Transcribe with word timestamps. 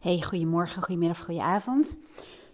Hey, 0.00 0.22
goedemorgen, 0.22 0.82
goedemiddag, 0.82 1.24
goedenavond. 1.24 1.96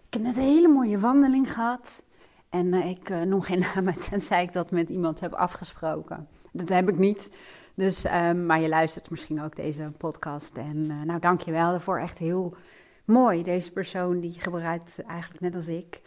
Ik 0.06 0.12
heb 0.12 0.22
net 0.22 0.36
een 0.36 0.42
hele 0.42 0.68
mooie 0.68 0.98
wandeling 0.98 1.52
gehad. 1.52 2.04
En 2.48 2.66
uh, 2.66 2.90
ik 2.90 3.08
uh, 3.08 3.22
noem 3.22 3.40
geen 3.40 3.58
namen, 3.74 3.98
tenzij 3.98 4.42
ik 4.42 4.52
dat 4.52 4.70
met 4.70 4.88
iemand 4.88 5.20
heb 5.20 5.32
afgesproken. 5.32 6.28
Dat 6.52 6.68
heb 6.68 6.88
ik 6.88 6.98
niet. 6.98 7.36
Dus, 7.74 8.04
um, 8.04 8.46
maar 8.46 8.60
je 8.60 8.68
luistert 8.68 9.10
misschien 9.10 9.42
ook 9.42 9.56
deze 9.56 9.92
podcast. 9.96 10.56
En 10.56 10.76
uh, 10.76 11.02
nou, 11.02 11.20
dank 11.20 11.40
je 11.40 11.50
wel 11.50 11.70
daarvoor. 11.70 11.98
Echt 11.98 12.18
heel 12.18 12.56
mooi. 13.04 13.42
Deze 13.42 13.72
persoon 13.72 14.20
die 14.20 14.40
gebruikt 14.40 15.02
eigenlijk 15.06 15.40
net 15.40 15.54
als 15.54 15.68
ik 15.68 16.02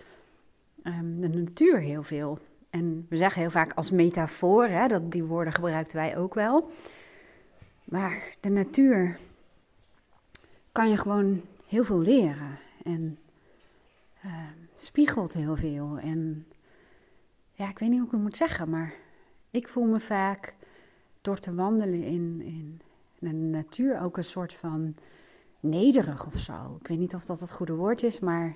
um, 0.84 1.22
de 1.22 1.30
natuur 1.30 1.80
heel 1.80 2.04
veel. 2.04 2.40
En 2.70 3.06
we 3.10 3.18
zeggen 3.18 3.42
heel 3.42 3.52
vaak 3.52 3.74
als 3.74 3.92
metafoor, 3.92 4.68
hè, 4.68 4.88
dat 4.88 5.12
die 5.12 5.24
woorden 5.24 5.54
gebruikten 5.54 5.98
wij 5.98 6.18
ook 6.18 6.34
wel. 6.34 6.70
Maar 7.84 8.36
de 8.40 8.50
natuur 8.50 9.20
kan 10.78 10.90
je 10.90 10.98
gewoon 10.98 11.42
heel 11.68 11.84
veel 11.84 12.00
leren. 12.00 12.60
En 12.84 13.20
uh, 14.26 14.48
spiegelt 14.76 15.34
heel 15.34 15.56
veel. 15.56 15.98
En 15.98 16.48
ja, 17.52 17.70
ik 17.70 17.80
weet 17.80 17.90
niet 17.90 17.98
hoe 17.98 18.08
ik 18.08 18.14
het 18.14 18.22
moet 18.22 18.38
zeggen, 18.38 18.70
maar 18.70 18.94
ik 19.52 19.68
voel 19.68 19.86
me 19.86 20.00
vaak 20.00 20.56
door 21.22 21.40
te 21.40 21.56
wandelen 21.56 22.04
in, 22.04 22.42
in, 22.42 22.82
in 23.20 23.30
de 23.30 23.58
natuur 23.58 24.00
ook 24.00 24.18
een 24.18 24.24
soort 24.24 24.54
van 24.54 24.96
nederig 25.60 26.26
of 26.26 26.38
zo. 26.38 26.78
Ik 26.80 26.88
weet 26.88 27.00
niet 27.00 27.16
of 27.16 27.26
dat 27.26 27.40
het 27.40 27.52
goede 27.52 27.76
woord 27.76 28.04
is, 28.04 28.20
maar 28.20 28.56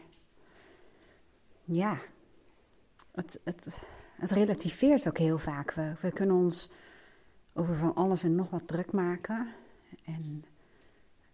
ja, 1.63 1.97
het, 3.11 3.39
het, 3.43 3.67
het 4.15 4.31
relativeert 4.31 5.07
ook 5.07 5.17
heel 5.17 5.39
vaak. 5.39 5.73
We, 5.73 5.93
we 6.01 6.11
kunnen 6.11 6.35
ons 6.35 6.69
over 7.53 7.75
van 7.75 7.95
alles 7.95 8.23
en 8.23 8.35
nog 8.35 8.49
wat 8.49 8.67
druk 8.67 8.91
maken 8.91 9.47
en 10.05 10.45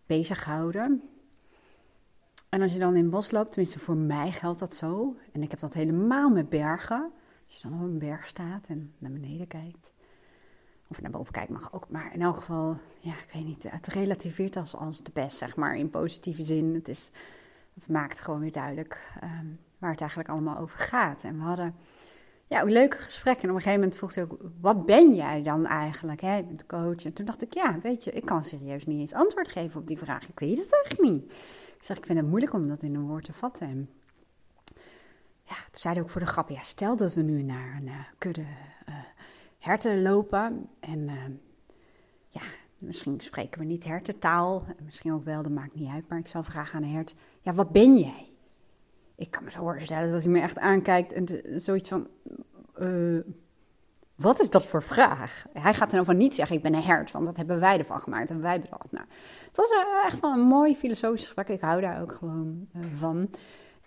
bezighouden. 0.08 1.02
En 2.50 2.62
als 2.62 2.74
je 2.74 2.80
dan 2.80 2.96
in 2.96 3.10
bos 3.10 3.32
loopt, 3.32 3.52
tenminste 3.52 3.80
voor 3.80 3.96
mij 3.96 4.32
geldt 4.32 4.60
dat 4.60 4.76
zo, 4.76 5.16
en 5.31 5.44
ik 5.44 5.52
heb 5.52 5.59
dat 5.59 5.73
helemaal 5.73 6.30
met 6.30 6.50
bergen. 6.50 7.12
Als 7.45 7.56
je 7.56 7.70
dan 7.70 7.80
op 7.80 7.86
een 7.86 8.00
berg 8.00 8.28
staat 8.28 8.68
en 8.68 8.94
naar 8.98 9.12
beneden 9.12 9.48
kijkt, 9.48 9.94
of 10.88 11.02
naar 11.02 11.12
boven 11.12 11.34
kijkt 11.34 11.52
mag 11.52 11.73
ook, 11.73 11.90
maar 11.90 12.14
in 12.14 12.22
elk 12.22 12.38
geval, 12.38 12.78
ja, 13.00 13.12
ik 13.12 13.30
weet 13.34 13.46
niet, 13.46 13.72
het 13.72 13.88
relativeert 13.88 14.58
als, 14.58 14.76
als 14.76 15.04
de 15.04 15.12
best, 15.14 15.38
zeg 15.38 15.56
maar, 15.56 15.76
in 15.76 15.90
positieve 15.90 16.44
zin. 16.44 16.74
Het, 16.74 16.88
is, 16.88 17.12
het 17.74 17.90
maakt 17.90 18.22
gewoon 18.22 18.40
weer 18.40 18.52
duidelijk 18.52 19.12
um, 19.24 19.59
waar 19.78 19.92
het 19.92 20.00
eigenlijk 20.00 20.30
allemaal 20.30 20.58
over 20.58 20.80
gaat. 20.80 21.24
En 21.24 21.38
we 21.38 21.44
hadden 21.44 21.76
ja, 22.48 22.62
een 22.62 22.72
leuke 22.72 22.98
gesprek. 22.98 23.36
En 23.36 23.50
op 23.50 23.56
een 23.56 23.62
gegeven 23.62 23.80
moment 23.80 23.95
vroeg 23.95 24.16
hij 24.16 24.23
ook, 24.23 24.38
wat 24.62 24.86
ben 24.86 25.14
jij 25.14 25.44
dan 25.44 25.66
eigenlijk? 25.66 26.22
Hè? 26.22 26.36
Je 26.36 26.44
bent 26.44 26.66
coach. 26.66 27.06
En 27.06 27.14
toen 27.14 27.26
dacht 27.26 27.42
ik, 27.42 27.53
ja, 27.53 27.80
weet 27.81 28.03
je, 28.03 28.12
ik 28.12 28.26
kan 28.26 28.44
serieus 28.44 28.86
niet 28.86 29.00
eens 29.00 29.14
antwoord 29.14 29.48
geven 29.48 29.80
op 29.80 29.88
die 29.88 29.98
vraag. 29.98 30.30
Ik 30.30 30.40
weet 30.40 30.58
het 30.58 30.73
eigenlijk 30.73 31.14
niet. 31.14 31.31
Ik 31.78 31.84
zeg, 31.84 31.98
ik 31.98 32.06
vind 32.06 32.20
het 32.20 32.28
moeilijk 32.28 32.53
om 32.53 32.68
dat 32.68 32.84
in 32.84 32.95
een 32.95 33.08
woord 33.08 33.25
te 33.25 33.34
vatten. 33.34 33.68
En 33.68 33.90
ja, 35.44 35.56
toen 35.56 35.81
zei 35.81 35.94
hij 35.94 36.03
ook 36.03 36.09
voor 36.09 36.22
de 36.22 36.28
grap, 36.28 36.50
ja, 36.50 36.62
stel 36.62 36.98
dat 36.98 37.14
we 37.14 37.22
nu 37.22 37.42
naar 37.44 37.75
een 37.75 37.88
uh, 37.88 38.00
kudde 38.18 38.42
uh, 38.42 38.95
herten 39.59 40.02
lopen. 40.02 40.70
En 40.80 41.00
uh, 41.00 41.14
ja, 42.28 42.42
misschien 42.78 43.20
spreken 43.20 43.59
we 43.59 43.66
niet 43.66 43.84
hertentaal. 43.84 44.66
Misschien 44.84 45.14
ook 45.14 45.23
wel, 45.23 45.44
dat 45.44 45.52
maakt 45.52 45.75
niet 45.75 45.90
uit. 45.90 46.09
Maar 46.09 46.20
ik 46.20 46.28
zal 46.28 46.44
vragen 46.44 46.75
aan 46.75 46.84
een 46.84 46.94
hert, 46.94 47.16
ja, 47.42 47.53
wat 47.53 47.72
ben 47.72 47.98
jij? 47.98 48.37
Ik 49.18 49.32
kan 49.32 49.44
me 49.44 49.52
zo 49.52 49.60
voorstellen 49.60 50.12
dat 50.12 50.23
hij 50.23 50.32
me 50.32 50.40
echt 50.40 50.58
aankijkt 50.58 51.14
en 51.14 51.42
zoiets 51.62 51.90
van: 51.90 52.08
uh, 52.78 53.22
Wat 54.16 54.40
is 54.40 54.50
dat 54.50 54.68
voor 54.68 54.84
vraag? 54.84 55.46
Hij 55.54 55.74
gaat 55.74 55.92
dan 55.92 56.00
over 56.00 56.16
niet 56.16 56.36
zeggen: 56.36 56.56
Ik 56.56 56.62
ben 56.62 56.74
een 56.74 56.84
hert, 56.84 57.12
want 57.12 57.26
dat 57.26 57.38
hebben 57.38 57.59
wij 57.59 57.78
ervan 57.78 58.00
gemaakt 58.00 58.30
en 58.30 58.42
wij 58.42 58.62
bedacht. 58.62 58.92
Nou, 58.92 59.06
het 59.48 59.58
was 59.58 59.70
echt 60.06 60.20
wel 60.20 60.34
een 60.34 60.48
mooi 60.48 60.76
filosofisch 60.76 61.24
gesprek. 61.24 61.48
Ik 61.48 61.62
hou 61.62 61.82
daar 61.82 62.02
ook 62.02 62.12
gewoon 62.12 62.68
uh, 62.76 62.84
van. 63.00 63.30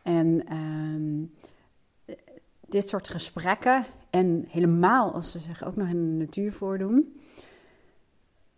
En 0.02 0.56
um, 0.56 1.34
dit 2.60 2.88
soort 2.88 3.08
gesprekken, 3.08 3.86
en 4.10 4.44
helemaal 4.48 5.12
als 5.12 5.30
ze 5.30 5.38
zich 5.38 5.64
ook 5.64 5.76
nog 5.76 5.88
in 5.88 6.18
de 6.18 6.24
natuur 6.24 6.52
voordoen, 6.52 7.20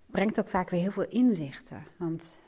brengt 0.07 0.41
ook 0.41 0.49
vaak 0.49 0.71
weer 0.71 0.81
heel 0.81 0.91
veel 0.91 1.09
inzichten. 1.09 1.87
Want. 1.97 2.42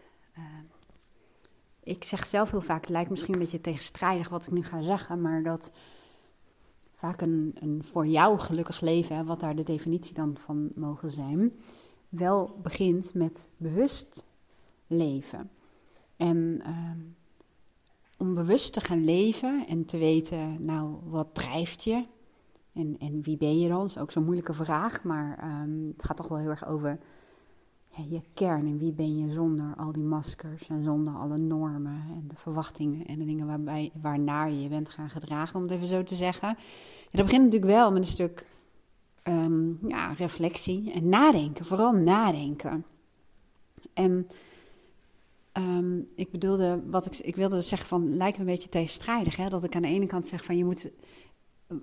Ik 1.85 2.05
zeg 2.05 2.27
zelf 2.27 2.51
heel 2.51 2.61
vaak, 2.61 2.81
het 2.81 2.91
lijkt 2.91 3.11
misschien 3.11 3.33
een 3.35 3.41
beetje 3.41 3.61
tegenstrijdig 3.61 4.29
wat 4.29 4.47
ik 4.47 4.53
nu 4.53 4.63
ga 4.63 4.83
zeggen, 4.83 5.21
maar 5.21 5.43
dat 5.43 5.73
vaak 6.93 7.21
een, 7.21 7.57
een 7.61 7.85
voor 7.85 8.07
jou 8.07 8.39
gelukkig 8.39 8.81
leven, 8.81 9.27
wat 9.27 9.41
daar 9.41 9.57
de 9.57 9.63
definitie 9.63 10.15
dan 10.15 10.37
van 10.37 10.71
mogen 10.75 11.11
zijn, 11.11 11.53
wel 12.09 12.59
begint 12.63 13.15
met 13.15 13.49
bewust 13.57 14.27
leven. 14.87 15.51
En 16.17 16.63
uh, 16.67 16.91
om 18.19 18.35
bewust 18.35 18.73
te 18.73 18.81
gaan 18.81 19.05
leven 19.05 19.67
en 19.67 19.85
te 19.85 19.99
weten, 19.99 20.65
nou, 20.65 20.97
wat 21.05 21.35
drijft 21.35 21.85
je? 21.85 22.07
En, 22.73 22.97
en 22.99 23.23
wie 23.23 23.37
ben 23.37 23.61
je 23.61 23.69
dan? 23.69 23.79
Dat 23.79 23.89
is 23.89 23.99
ook 23.99 24.11
zo'n 24.11 24.25
moeilijke 24.25 24.55
vraag, 24.55 25.05
maar 25.05 25.61
um, 25.63 25.93
het 25.97 26.05
gaat 26.05 26.17
toch 26.17 26.29
wel 26.29 26.39
heel 26.39 26.51
erg 26.51 26.67
over 26.67 26.99
je 28.03 28.21
kern 28.35 28.67
en 28.67 28.79
wie 28.79 28.93
ben 28.93 29.17
je 29.17 29.31
zonder 29.31 29.75
al 29.77 29.93
die 29.93 30.03
maskers 30.03 30.69
en 30.69 30.85
zonder 30.85 31.15
alle 31.15 31.39
normen 31.39 32.03
en 32.09 32.25
de 32.29 32.37
verwachtingen 32.37 33.07
en 33.07 33.19
de 33.19 33.25
dingen 33.25 33.47
waarbij, 33.47 33.91
waarnaar 34.01 34.51
je 34.51 34.63
je 34.63 34.69
bent 34.69 34.89
gaan 34.89 35.11
gedragen, 35.11 35.57
om 35.57 35.63
het 35.63 35.71
even 35.71 35.87
zo 35.87 36.03
te 36.03 36.15
zeggen. 36.15 36.49
Ja, 36.49 36.57
dat 37.11 37.25
begint 37.25 37.45
natuurlijk 37.45 37.73
wel 37.73 37.93
met 37.93 38.03
een 38.03 38.09
stuk 38.09 38.47
um, 39.25 39.79
ja, 39.87 40.13
reflectie 40.13 40.93
en 40.93 41.09
nadenken, 41.09 41.67
vooral 41.67 41.93
nadenken. 41.93 42.85
En 43.93 44.29
um, 45.53 46.09
ik 46.15 46.31
bedoelde, 46.31 46.83
wat 46.91 47.07
ik, 47.07 47.17
ik 47.17 47.37
wilde 47.37 47.63
zeggen 47.63 47.89
van, 47.89 48.17
lijkt 48.17 48.39
een 48.39 48.45
beetje 48.45 48.69
tegenstrijdig, 48.69 49.37
hè? 49.37 49.49
dat 49.49 49.65
ik 49.65 49.77
aan 49.77 49.83
de 49.83 49.89
ene 49.89 50.07
kant 50.07 50.27
zeg 50.27 50.45
van 50.45 50.57
je 50.57 50.65
moet 50.65 50.91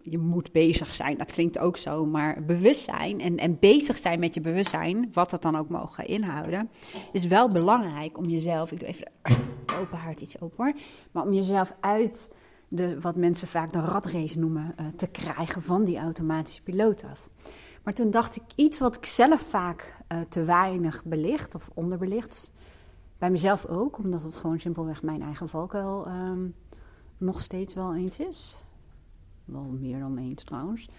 je 0.01 0.17
moet 0.17 0.51
bezig 0.51 0.93
zijn, 0.93 1.17
dat 1.17 1.31
klinkt 1.31 1.59
ook 1.59 1.77
zo, 1.77 2.05
maar 2.05 2.45
bewustzijn 2.45 3.19
en, 3.19 3.37
en 3.37 3.59
bezig 3.59 3.97
zijn 3.97 4.19
met 4.19 4.33
je 4.33 4.41
bewustzijn, 4.41 5.09
wat 5.13 5.29
dat 5.29 5.41
dan 5.41 5.57
ook 5.57 5.69
mogen 5.69 6.07
inhouden, 6.07 6.69
is 7.11 7.25
wel 7.25 7.49
belangrijk 7.49 8.17
om 8.17 8.25
jezelf, 8.25 8.71
ik 8.71 8.79
doe 8.79 8.87
even 8.87 9.11
de 9.65 9.75
open 9.81 9.97
haard 9.97 10.21
iets 10.21 10.41
open 10.41 10.63
hoor, 10.63 10.73
maar 11.11 11.25
om 11.25 11.33
jezelf 11.33 11.75
uit 11.79 12.35
de, 12.67 12.99
wat 12.99 13.15
mensen 13.15 13.47
vaak 13.47 13.71
de 13.71 13.79
ratrace 13.79 14.39
noemen, 14.39 14.75
uh, 14.79 14.87
te 14.87 15.07
krijgen 15.07 15.61
van 15.61 15.83
die 15.83 15.97
automatische 15.97 16.61
piloot 16.61 17.03
af. 17.03 17.29
Maar 17.83 17.93
toen 17.93 18.11
dacht 18.11 18.35
ik 18.35 18.43
iets 18.55 18.79
wat 18.79 18.95
ik 18.95 19.05
zelf 19.05 19.41
vaak 19.41 19.97
uh, 20.11 20.21
te 20.29 20.43
weinig 20.43 21.03
belicht 21.05 21.55
of 21.55 21.69
onderbelicht, 21.73 22.51
bij 23.17 23.31
mezelf 23.31 23.65
ook, 23.65 23.97
omdat 23.97 24.21
het 24.21 24.35
gewoon 24.35 24.59
simpelweg 24.59 25.03
mijn 25.03 25.21
eigen 25.21 25.49
valkuil 25.49 26.07
um, 26.07 26.55
nog 27.17 27.41
steeds 27.41 27.73
wel 27.73 27.95
eens 27.95 28.19
is 28.19 28.57
wel 29.51 29.77
meer 29.79 29.99
dan 29.99 30.17
eens 30.17 30.43
trouwens. 30.43 30.89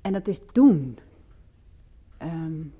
En 0.00 0.12
dat 0.12 0.28
is 0.28 0.46
doen. 0.46 0.98
Um, 2.22 2.74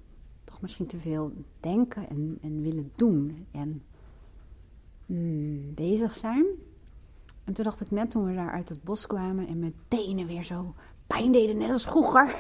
toch 0.45 0.61
misschien 0.61 0.87
te 0.87 0.99
veel 0.99 1.33
denken 1.61 2.09
en, 2.09 2.39
en 2.43 2.63
willen 2.63 2.93
doen. 2.97 3.47
En 3.51 3.83
mm, 5.07 5.75
bezig 5.75 6.15
zijn. 6.15 6.47
En 7.45 7.53
toen 7.53 7.65
dacht 7.65 7.81
ik 7.81 7.91
net 7.91 8.11
toen 8.11 8.25
we 8.25 8.35
daar 8.35 8.53
uit 8.53 8.69
het 8.69 8.83
bos 8.83 9.07
kwamen 9.07 9.47
en 9.47 9.59
mijn 9.59 9.75
tenen 9.89 10.27
weer 10.27 10.43
zo 10.43 10.75
pijn 11.07 11.33
deden, 11.33 11.59
net 11.59 11.71
als 11.71 11.85
vroeger. 11.85 12.35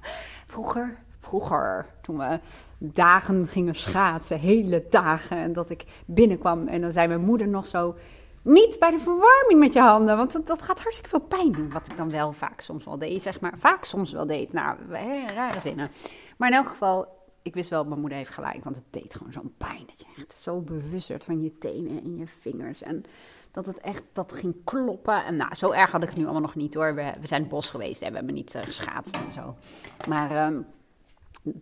vroeger, 0.54 0.98
vroeger, 1.18 1.94
toen 2.02 2.18
we 2.18 2.40
dagen 2.78 3.46
gingen 3.46 3.74
schaatsen, 3.74 4.38
hele 4.38 4.86
dagen. 4.90 5.36
En 5.38 5.52
dat 5.52 5.70
ik 5.70 5.84
binnenkwam 6.06 6.68
en 6.68 6.80
dan 6.80 6.92
zei 6.92 7.08
mijn 7.08 7.24
moeder 7.24 7.48
nog 7.48 7.66
zo 7.66 7.96
niet 8.46 8.78
bij 8.78 8.90
de 8.90 8.98
verwarming 8.98 9.58
met 9.58 9.72
je 9.72 9.80
handen, 9.80 10.16
want 10.16 10.46
dat, 10.46 10.62
gaat 10.62 10.80
hartstikke 10.80 11.10
veel 11.10 11.20
pijn 11.20 11.52
doen. 11.52 11.70
Wat 11.70 11.90
ik 11.90 11.96
dan 11.96 12.10
wel 12.10 12.32
vaak 12.32 12.60
soms 12.60 12.84
wel 12.84 12.98
deed, 12.98 13.22
zeg 13.22 13.40
maar. 13.40 13.58
Vaak 13.58 13.84
soms 13.84 14.12
wel 14.12 14.26
deed. 14.26 14.52
Nou, 14.52 14.78
rare 15.34 15.60
zinnen. 15.60 15.88
Maar 16.36 16.48
in 16.48 16.54
elk 16.54 16.68
geval, 16.68 17.08
ik 17.42 17.54
wist 17.54 17.70
wel, 17.70 17.84
mijn 17.84 18.00
moeder 18.00 18.18
heeft 18.18 18.34
gelijk, 18.34 18.64
want 18.64 18.76
het 18.76 18.84
deed 18.90 19.14
gewoon 19.14 19.32
zo'n 19.32 19.54
pijn. 19.58 19.82
Dat 19.86 19.98
je 19.98 20.22
echt 20.22 20.32
zo 20.32 20.60
bewust 20.60 21.08
werd 21.08 21.24
van 21.24 21.42
je 21.42 21.58
tenen 21.58 22.02
en 22.02 22.16
je 22.16 22.26
vingers. 22.26 22.82
En 22.82 23.04
dat 23.50 23.66
het 23.66 23.80
echt, 23.80 24.02
dat 24.12 24.32
ging 24.32 24.54
kloppen. 24.64 25.24
En 25.24 25.36
nou, 25.36 25.54
zo 25.54 25.70
erg 25.70 25.90
had 25.90 26.02
ik 26.02 26.08
het 26.08 26.18
nu 26.18 26.24
allemaal 26.24 26.42
nog 26.42 26.54
niet 26.54 26.74
hoor. 26.74 26.94
We, 26.94 27.12
zijn 27.22 27.48
bos 27.48 27.70
geweest 27.70 28.02
en 28.02 28.10
we 28.10 28.16
hebben 28.16 28.34
niet 28.34 28.54
uh, 28.54 28.62
geschaatst 28.62 29.16
en 29.16 29.32
zo. 29.32 29.56
Maar 30.08 30.46
um, 30.46 30.66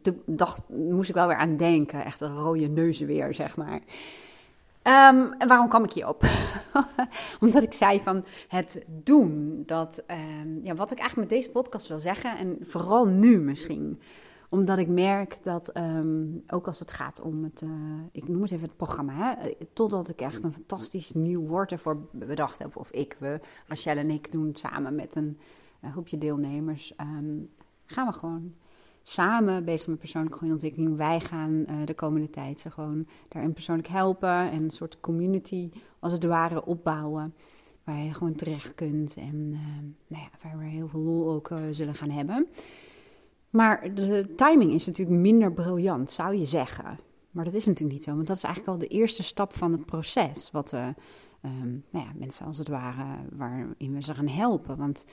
toen 0.03 0.23
dacht, 0.27 0.69
moest 0.69 1.09
ik 1.09 1.15
wel 1.15 1.27
weer 1.27 1.37
aan 1.37 1.57
denken. 1.57 2.05
Echt 2.05 2.21
een 2.21 2.37
rode 2.37 2.69
neuzen 2.69 3.07
weer, 3.07 3.35
zeg 3.35 3.57
maar. 3.57 3.81
Um, 4.87 5.33
en 5.33 5.49
waarom 5.49 5.69
kwam 5.69 5.85
ik 5.85 5.93
hierop? 5.93 6.25
Omdat 7.41 7.63
ik 7.63 7.73
zei 7.73 8.01
van 8.01 8.25
het 8.49 8.85
doen. 8.87 9.63
Dat, 9.67 10.05
um, 10.11 10.61
ja, 10.63 10.75
wat 10.75 10.91
ik 10.91 10.99
eigenlijk 10.99 11.31
met 11.31 11.39
deze 11.39 11.53
podcast 11.53 11.89
wil 11.89 12.01
zeggen, 12.01 12.39
en 12.39 12.59
vooral 12.63 13.07
nu 13.07 13.39
misschien. 13.39 14.01
Omdat 14.49 14.79
ik 14.79 14.89
merk 14.89 15.43
dat, 15.43 15.77
um, 15.77 16.43
ook 16.47 16.67
als 16.67 16.79
het 16.79 16.93
gaat 16.93 17.21
om 17.21 17.45
het, 17.45 17.63
uh, 17.63 17.71
ik 18.13 18.29
noem 18.29 18.43
het 18.43 18.51
even 18.51 18.67
het 18.67 18.77
programma, 18.77 19.13
hè, 19.13 19.51
totdat 19.73 20.09
ik 20.09 20.21
echt 20.21 20.45
een 20.45 20.53
fantastisch 20.53 21.13
nieuw 21.13 21.47
woord 21.47 21.73
ervoor 21.73 22.07
bedacht 22.13 22.59
heb. 22.59 22.77
Of 22.77 22.91
ik, 22.91 23.17
we, 23.19 23.41
Rachel 23.67 23.97
en 23.97 24.11
ik 24.11 24.33
doen 24.33 24.51
samen 24.53 24.95
met 24.95 25.17
een, 25.17 25.39
een 25.81 25.93
groepje 25.93 26.19
deelnemers. 26.19 26.93
gaan 27.87 28.07
we 28.07 28.13
gewoon 28.13 28.55
samen 29.07 29.65
bezig 29.65 29.89
met 29.89 29.99
persoonlijke 29.99 30.37
groei 30.37 30.51
en 30.51 30.57
ontwikkeling. 30.57 30.97
Wij 30.97 31.21
gaan 31.21 31.65
uh, 31.71 31.77
de 31.85 31.95
komende 31.95 32.31
tijd 32.31 32.61
ze 32.61 32.71
gewoon 32.71 33.07
daarin 33.29 33.53
persoonlijk 33.53 33.89
helpen 33.89 34.51
en 34.51 34.63
een 34.63 34.71
soort 34.71 35.01
community 35.01 35.71
als 35.99 36.13
het 36.13 36.25
ware 36.25 36.65
opbouwen. 36.65 37.35
Waar 37.85 38.03
je 38.03 38.15
gewoon 38.15 38.35
terecht 38.35 38.75
kunt 38.75 39.17
en 39.17 39.51
uh, 39.53 39.59
nou 40.07 40.23
ja, 40.23 40.31
waar 40.43 40.59
we 40.59 40.65
heel 40.65 40.89
veel 40.89 41.01
lol 41.01 41.31
ook 41.31 41.51
uh, 41.51 41.59
zullen 41.71 41.95
gaan 41.95 42.11
hebben. 42.11 42.47
Maar 43.51 43.95
de 43.95 44.33
timing 44.37 44.73
is 44.73 44.87
natuurlijk 44.87 45.21
minder 45.21 45.53
briljant, 45.53 46.11
zou 46.11 46.37
je 46.37 46.47
zeggen. 46.47 46.99
Maar 47.31 47.45
dat 47.45 47.55
is 47.55 47.67
natuurlijk 47.67 47.95
niet 47.95 48.05
zo, 48.05 48.15
want 48.15 48.27
dat 48.27 48.37
is 48.37 48.43
eigenlijk 48.43 48.75
al 48.75 48.89
de 48.89 48.95
eerste 48.95 49.23
stap 49.23 49.55
van 49.55 49.73
het 49.73 49.87
proces. 49.87 50.51
Wat 50.53 50.71
we, 50.71 50.95
um, 51.43 51.85
nou 51.91 52.05
ja, 52.05 52.13
mensen 52.15 52.47
als 52.47 52.59
het 52.59 52.69
ware, 52.69 53.17
waarin 53.33 53.93
we 53.93 54.03
ze 54.03 54.15
gaan 54.15 54.29
helpen. 54.29 54.77
Want 54.77 55.07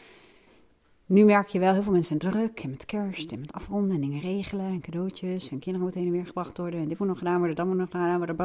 nu 1.12 1.26
merk 1.26 1.48
je 1.48 1.60
wel, 1.60 1.74
heel 1.74 1.84
veel 1.84 1.92
mensen 1.92 2.20
zijn 2.22 2.34
druk 2.34 2.60
en 2.60 2.70
met 2.70 2.86
kerst 2.86 3.32
en 3.32 3.40
met 3.40 3.52
afronden 3.52 3.96
en 3.96 4.02
dingen 4.02 4.22
regelen 4.22 4.66
en 4.66 4.82
cadeautjes 4.82 5.52
en 5.52 5.60
kinderen 5.60 5.82
moeten 5.82 6.00
heen 6.00 6.10
en 6.10 6.16
weer 6.16 6.26
gebracht 6.26 6.58
worden 6.58 6.80
en 6.80 6.88
dit 6.88 7.00
moet 7.00 7.08
nog 7.08 7.18
gedaan 7.18 7.38
worden, 7.38 7.56
dat 7.56 7.66
moet 7.66 7.78
nog 7.78 7.90
gedaan 7.90 8.18
worden, 8.18 8.36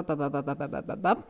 bab, 1.00 1.26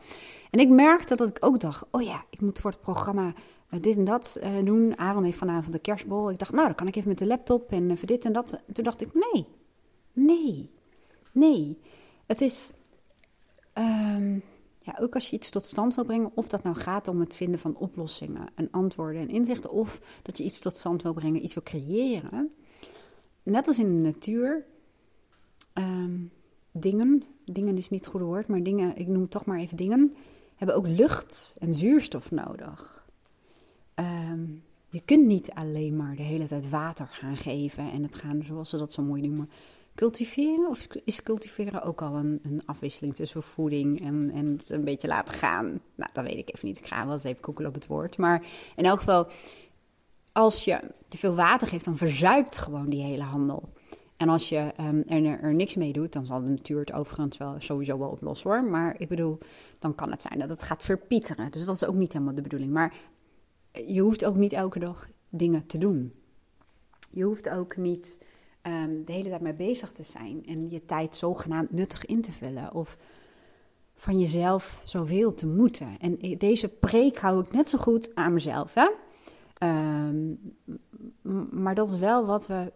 En 0.51 0.59
ik 0.59 0.69
merkte 0.69 1.15
dat 1.15 1.29
ik 1.29 1.37
ook 1.39 1.59
dacht, 1.59 1.85
oh 1.91 2.01
ja, 2.01 2.25
ik 2.29 2.41
moet 2.41 2.59
voor 2.59 2.71
het 2.71 2.81
programma 2.81 3.33
eh, 3.69 3.81
dit 3.81 3.97
en 3.97 4.03
dat 4.03 4.37
eh, 4.41 4.51
doen. 4.63 4.97
Aaron 4.97 5.23
heeft 5.23 5.37
vanavond 5.37 5.71
de 5.71 5.79
kerstbol. 5.79 6.31
Ik 6.31 6.39
dacht, 6.39 6.51
nou, 6.51 6.65
dan 6.65 6.75
kan 6.75 6.87
ik 6.87 6.95
even 6.95 7.09
met 7.09 7.19
de 7.19 7.25
laptop 7.25 7.71
en 7.71 7.91
eh, 7.91 7.97
voor 7.97 8.07
dit 8.07 8.25
en 8.25 8.33
dat. 8.33 8.59
Toen 8.73 8.83
dacht 8.83 9.01
ik, 9.01 9.13
nee, 9.13 9.47
nee, 10.13 10.69
nee. 11.31 11.79
Het 12.25 12.41
is... 12.41 12.71
Um, 13.73 14.43
ja, 14.87 14.97
ook 14.99 15.13
als 15.13 15.29
je 15.29 15.35
iets 15.35 15.49
tot 15.49 15.65
stand 15.65 15.95
wil 15.95 16.03
brengen, 16.03 16.31
of 16.33 16.47
dat 16.47 16.63
nou 16.63 16.75
gaat 16.75 17.07
om 17.07 17.19
het 17.19 17.35
vinden 17.35 17.59
van 17.59 17.75
oplossingen 17.75 18.47
en 18.55 18.71
antwoorden 18.71 19.21
en 19.21 19.29
inzichten, 19.29 19.71
of 19.71 20.19
dat 20.21 20.37
je 20.37 20.43
iets 20.43 20.59
tot 20.59 20.77
stand 20.77 21.03
wil 21.03 21.13
brengen, 21.13 21.43
iets 21.43 21.53
wil 21.53 21.63
creëren. 21.63 22.53
Net 23.43 23.67
als 23.67 23.79
in 23.79 23.85
de 23.85 24.09
natuur, 24.09 24.65
um, 25.73 26.31
dingen, 26.71 27.23
dingen 27.45 27.77
is 27.77 27.89
niet 27.89 27.99
het 27.99 28.09
goede 28.09 28.25
woord, 28.25 28.47
maar 28.47 28.63
dingen, 28.63 28.95
ik 28.95 29.07
noem 29.07 29.29
toch 29.29 29.45
maar 29.45 29.59
even 29.59 29.77
dingen, 29.77 30.15
hebben 30.55 30.75
ook 30.75 30.87
lucht 30.87 31.55
en 31.59 31.73
zuurstof 31.73 32.31
nodig. 32.31 33.05
Um, 33.95 34.63
je 34.89 35.01
kunt 35.05 35.25
niet 35.25 35.51
alleen 35.51 35.95
maar 35.95 36.15
de 36.15 36.23
hele 36.23 36.47
tijd 36.47 36.69
water 36.69 37.07
gaan 37.07 37.37
geven 37.37 37.91
en 37.91 38.03
het 38.03 38.15
gaan, 38.15 38.43
zoals 38.43 38.69
ze 38.69 38.77
dat 38.77 38.93
zo 38.93 39.03
mooi 39.03 39.21
noemen, 39.21 39.49
cultiveren? 39.97 40.69
Of 40.69 40.87
is 41.03 41.23
cultiveren 41.23 41.83
ook 41.83 42.01
al 42.01 42.15
een, 42.15 42.39
een 42.43 42.61
afwisseling 42.65 43.15
tussen 43.15 43.43
voeding 43.43 44.01
en, 44.01 44.31
en 44.33 44.45
het 44.57 44.69
een 44.69 44.83
beetje 44.83 45.07
laten 45.07 45.35
gaan? 45.35 45.81
Nou, 45.95 46.09
dat 46.13 46.23
weet 46.23 46.37
ik 46.37 46.55
even 46.55 46.67
niet. 46.67 46.77
Ik 46.77 46.87
ga 46.87 47.03
wel 47.05 47.13
eens 47.13 47.23
even 47.23 47.41
koekelen 47.41 47.69
op 47.69 47.75
het 47.75 47.87
woord. 47.87 48.17
Maar 48.17 48.45
in 48.75 48.85
elk 48.85 48.97
geval, 48.97 49.27
als 50.31 50.65
je 50.65 50.79
te 51.09 51.17
veel 51.17 51.35
water 51.35 51.67
geeft, 51.67 51.85
dan 51.85 51.97
verzuipt 51.97 52.57
gewoon 52.57 52.89
die 52.89 53.03
hele 53.03 53.23
handel. 53.23 53.69
En 54.17 54.29
als 54.29 54.49
je 54.49 54.73
um, 54.79 55.03
er, 55.07 55.39
er, 55.39 55.53
niks 55.53 55.75
mee 55.75 55.93
doet, 55.93 56.13
dan 56.13 56.25
zal 56.25 56.41
de 56.41 56.49
natuur 56.49 56.79
het 56.79 56.93
overigens 56.93 57.37
wel 57.37 57.55
sowieso 57.59 57.97
wel 57.97 58.09
oplossen 58.09 58.49
hoor. 58.49 58.63
Maar 58.63 58.95
ik 58.99 59.07
bedoel, 59.07 59.37
dan 59.79 59.95
kan 59.95 60.11
het 60.11 60.21
zijn 60.21 60.39
dat 60.39 60.49
het 60.49 60.63
gaat 60.63 60.83
verpieteren. 60.83 61.51
Dus 61.51 61.65
dat 61.65 61.75
is 61.75 61.85
ook 61.85 61.95
niet 61.95 62.13
helemaal 62.13 62.35
de 62.35 62.41
bedoeling. 62.41 62.71
Maar 62.71 62.93
je 63.85 64.01
hoeft 64.01 64.25
ook 64.25 64.35
niet 64.35 64.53
elke 64.53 64.79
dag 64.79 65.09
dingen 65.29 65.65
te 65.65 65.77
doen. 65.77 66.13
Je 67.11 67.23
hoeft 67.23 67.49
ook 67.49 67.77
niet 67.77 68.19
um, 68.67 69.05
de 69.05 69.11
hele 69.11 69.29
tijd 69.29 69.41
mee 69.41 69.53
bezig 69.53 69.91
te 69.91 70.03
zijn 70.03 70.45
en 70.45 70.69
je 70.69 70.85
tijd 70.85 71.15
zogenaamd 71.15 71.71
nuttig 71.71 72.05
in 72.05 72.21
te 72.21 72.31
vullen. 72.31 72.73
Of 72.73 72.97
van 73.95 74.19
jezelf 74.19 74.81
zoveel 74.85 75.33
te 75.33 75.47
moeten. 75.47 75.97
En 75.99 76.37
deze 76.37 76.67
preek 76.67 77.17
hou 77.17 77.43
ik 77.43 77.51
net 77.51 77.69
zo 77.69 77.77
goed 77.77 78.15
aan 78.15 78.33
mezelf. 78.33 78.73
Hè? 78.73 78.87
Um, 79.67 80.39
maar 81.51 81.75
dat 81.75 81.89
is 81.89 81.97
wel 81.97 82.25
wat 82.25 82.47
we. 82.47 82.73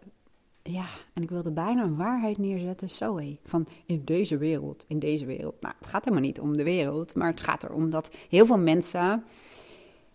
Ja, 0.63 0.85
en 1.13 1.23
ik 1.23 1.29
wilde 1.29 1.51
bijna 1.51 1.83
een 1.83 1.95
waarheid 1.95 2.37
neerzetten. 2.37 2.89
Zo. 2.89 3.19
Van 3.44 3.67
in 3.85 4.01
deze 4.05 4.37
wereld, 4.37 4.85
in 4.87 4.99
deze 4.99 5.25
wereld. 5.25 5.61
Nou, 5.61 5.73
het 5.77 5.87
gaat 5.87 6.03
helemaal 6.03 6.25
niet 6.25 6.39
om 6.39 6.57
de 6.57 6.63
wereld. 6.63 7.15
Maar 7.15 7.27
het 7.27 7.41
gaat 7.41 7.63
erom 7.63 7.89
dat 7.89 8.15
heel 8.29 8.45
veel 8.45 8.57
mensen 8.57 9.23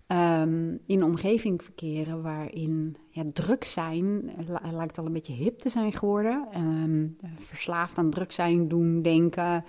um, 0.09 0.81
in 0.87 0.99
een 1.01 1.05
omgeving 1.05 1.63
verkeren 1.63 2.23
waarin 2.23 2.97
ja, 3.11 3.25
druk 3.25 3.65
zijn, 3.65 4.31
lijkt 4.73 4.99
al 4.99 5.07
een 5.07 5.13
beetje 5.13 5.33
hip 5.33 5.59
te 5.59 5.69
zijn 5.69 5.93
geworden. 5.93 6.49
Um, 6.57 7.17
verslaafd 7.39 7.99
aan 7.99 8.11
druk 8.11 8.33
zijn, 8.33 8.69
doen, 8.69 9.03
denken. 9.03 9.65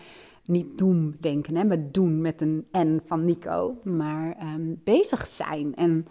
Niet 0.45 0.77
doen 0.77 1.15
denken, 1.19 1.55
hè, 1.55 1.63
met 1.63 1.93
doen 1.93 2.21
met 2.21 2.41
een 2.41 2.67
N 2.71 3.01
van 3.03 3.25
Nico, 3.25 3.77
maar 3.83 4.37
um, 4.53 4.81
bezig 4.83 5.27
zijn. 5.27 5.75
En 5.75 6.05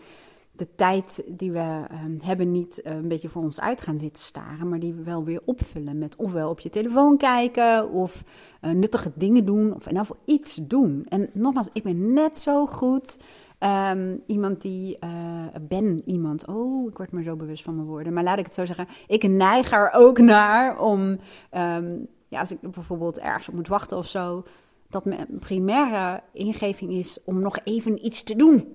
de 0.57 0.69
tijd 0.75 1.23
die 1.27 1.53
we 1.53 1.85
um, 2.05 2.19
hebben 2.23 2.53
niet 2.53 2.81
uh, 2.85 2.93
een 2.95 3.09
beetje 3.09 3.29
voor 3.29 3.43
ons 3.43 3.61
uit 3.61 3.81
gaan 3.81 3.99
zitten 3.99 4.23
staren, 4.23 4.69
maar 4.69 4.79
die 4.79 4.95
we 4.95 5.03
wel 5.03 5.25
weer 5.25 5.41
opvullen 5.45 5.99
met 5.99 6.17
ofwel 6.17 6.51
op 6.51 6.61
je 6.61 6.71
telefoon 6.71 7.17
kijken 7.17 7.91
of 7.91 8.25
uh, 8.63 8.71
nuttige 8.71 9.13
dingen 9.17 9.45
doen 9.45 9.75
of 9.75 9.83
in 9.83 9.89
ieder 9.89 10.07
geval 10.07 10.23
iets 10.25 10.61
doen. 10.63 11.07
En 11.09 11.31
nogmaals, 11.33 11.69
ik 11.73 11.83
ben 11.83 12.13
net 12.13 12.39
zo 12.39 12.67
goed 12.67 13.19
Um, 13.61 14.23
iemand 14.27 14.63
die, 14.63 14.99
uh, 15.05 15.45
ben 15.69 16.03
iemand, 16.05 16.47
oh, 16.47 16.89
ik 16.89 16.97
word 16.97 17.13
me 17.13 17.23
zo 17.23 17.37
bewust 17.37 17.63
van 17.63 17.75
mijn 17.75 17.87
woorden. 17.87 18.13
Maar 18.13 18.25
laat 18.25 18.39
ik 18.39 18.45
het 18.45 18.55
zo 18.55 18.67
zeggen, 18.67 18.87
ik 19.07 19.29
neig 19.29 19.73
er 19.73 19.91
ook 19.93 20.19
naar 20.19 20.79
om, 20.79 21.01
um, 21.01 22.07
ja, 22.29 22.39
als 22.39 22.51
ik 22.51 22.61
bijvoorbeeld 22.61 23.19
ergens 23.19 23.49
op 23.49 23.55
moet 23.55 23.69
wachten 23.69 23.97
of 23.97 24.07
zo, 24.07 24.45
dat 24.89 25.05
mijn 25.05 25.27
primaire 25.41 26.23
ingeving 26.33 26.93
is 26.93 27.19
om 27.25 27.41
nog 27.41 27.59
even 27.65 28.07
iets 28.07 28.23
te 28.23 28.37
doen. 28.37 28.69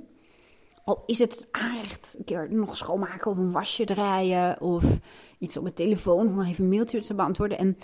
Al 0.85 1.03
is 1.05 1.19
het 1.19 1.47
aanrecht 1.51 2.15
een 2.17 2.23
keer 2.23 2.47
nog 2.51 2.77
schoonmaken 2.77 3.31
of 3.31 3.37
een 3.37 3.51
wasje 3.51 3.85
draaien 3.85 4.61
of 4.61 4.83
iets 5.39 5.57
op 5.57 5.63
mijn 5.63 5.75
telefoon 5.75 6.27
of 6.27 6.33
nog 6.33 6.47
even 6.47 6.63
een 6.63 6.69
mailtje 6.69 7.01
te 7.01 7.13
beantwoorden. 7.13 7.57
En 7.57 7.77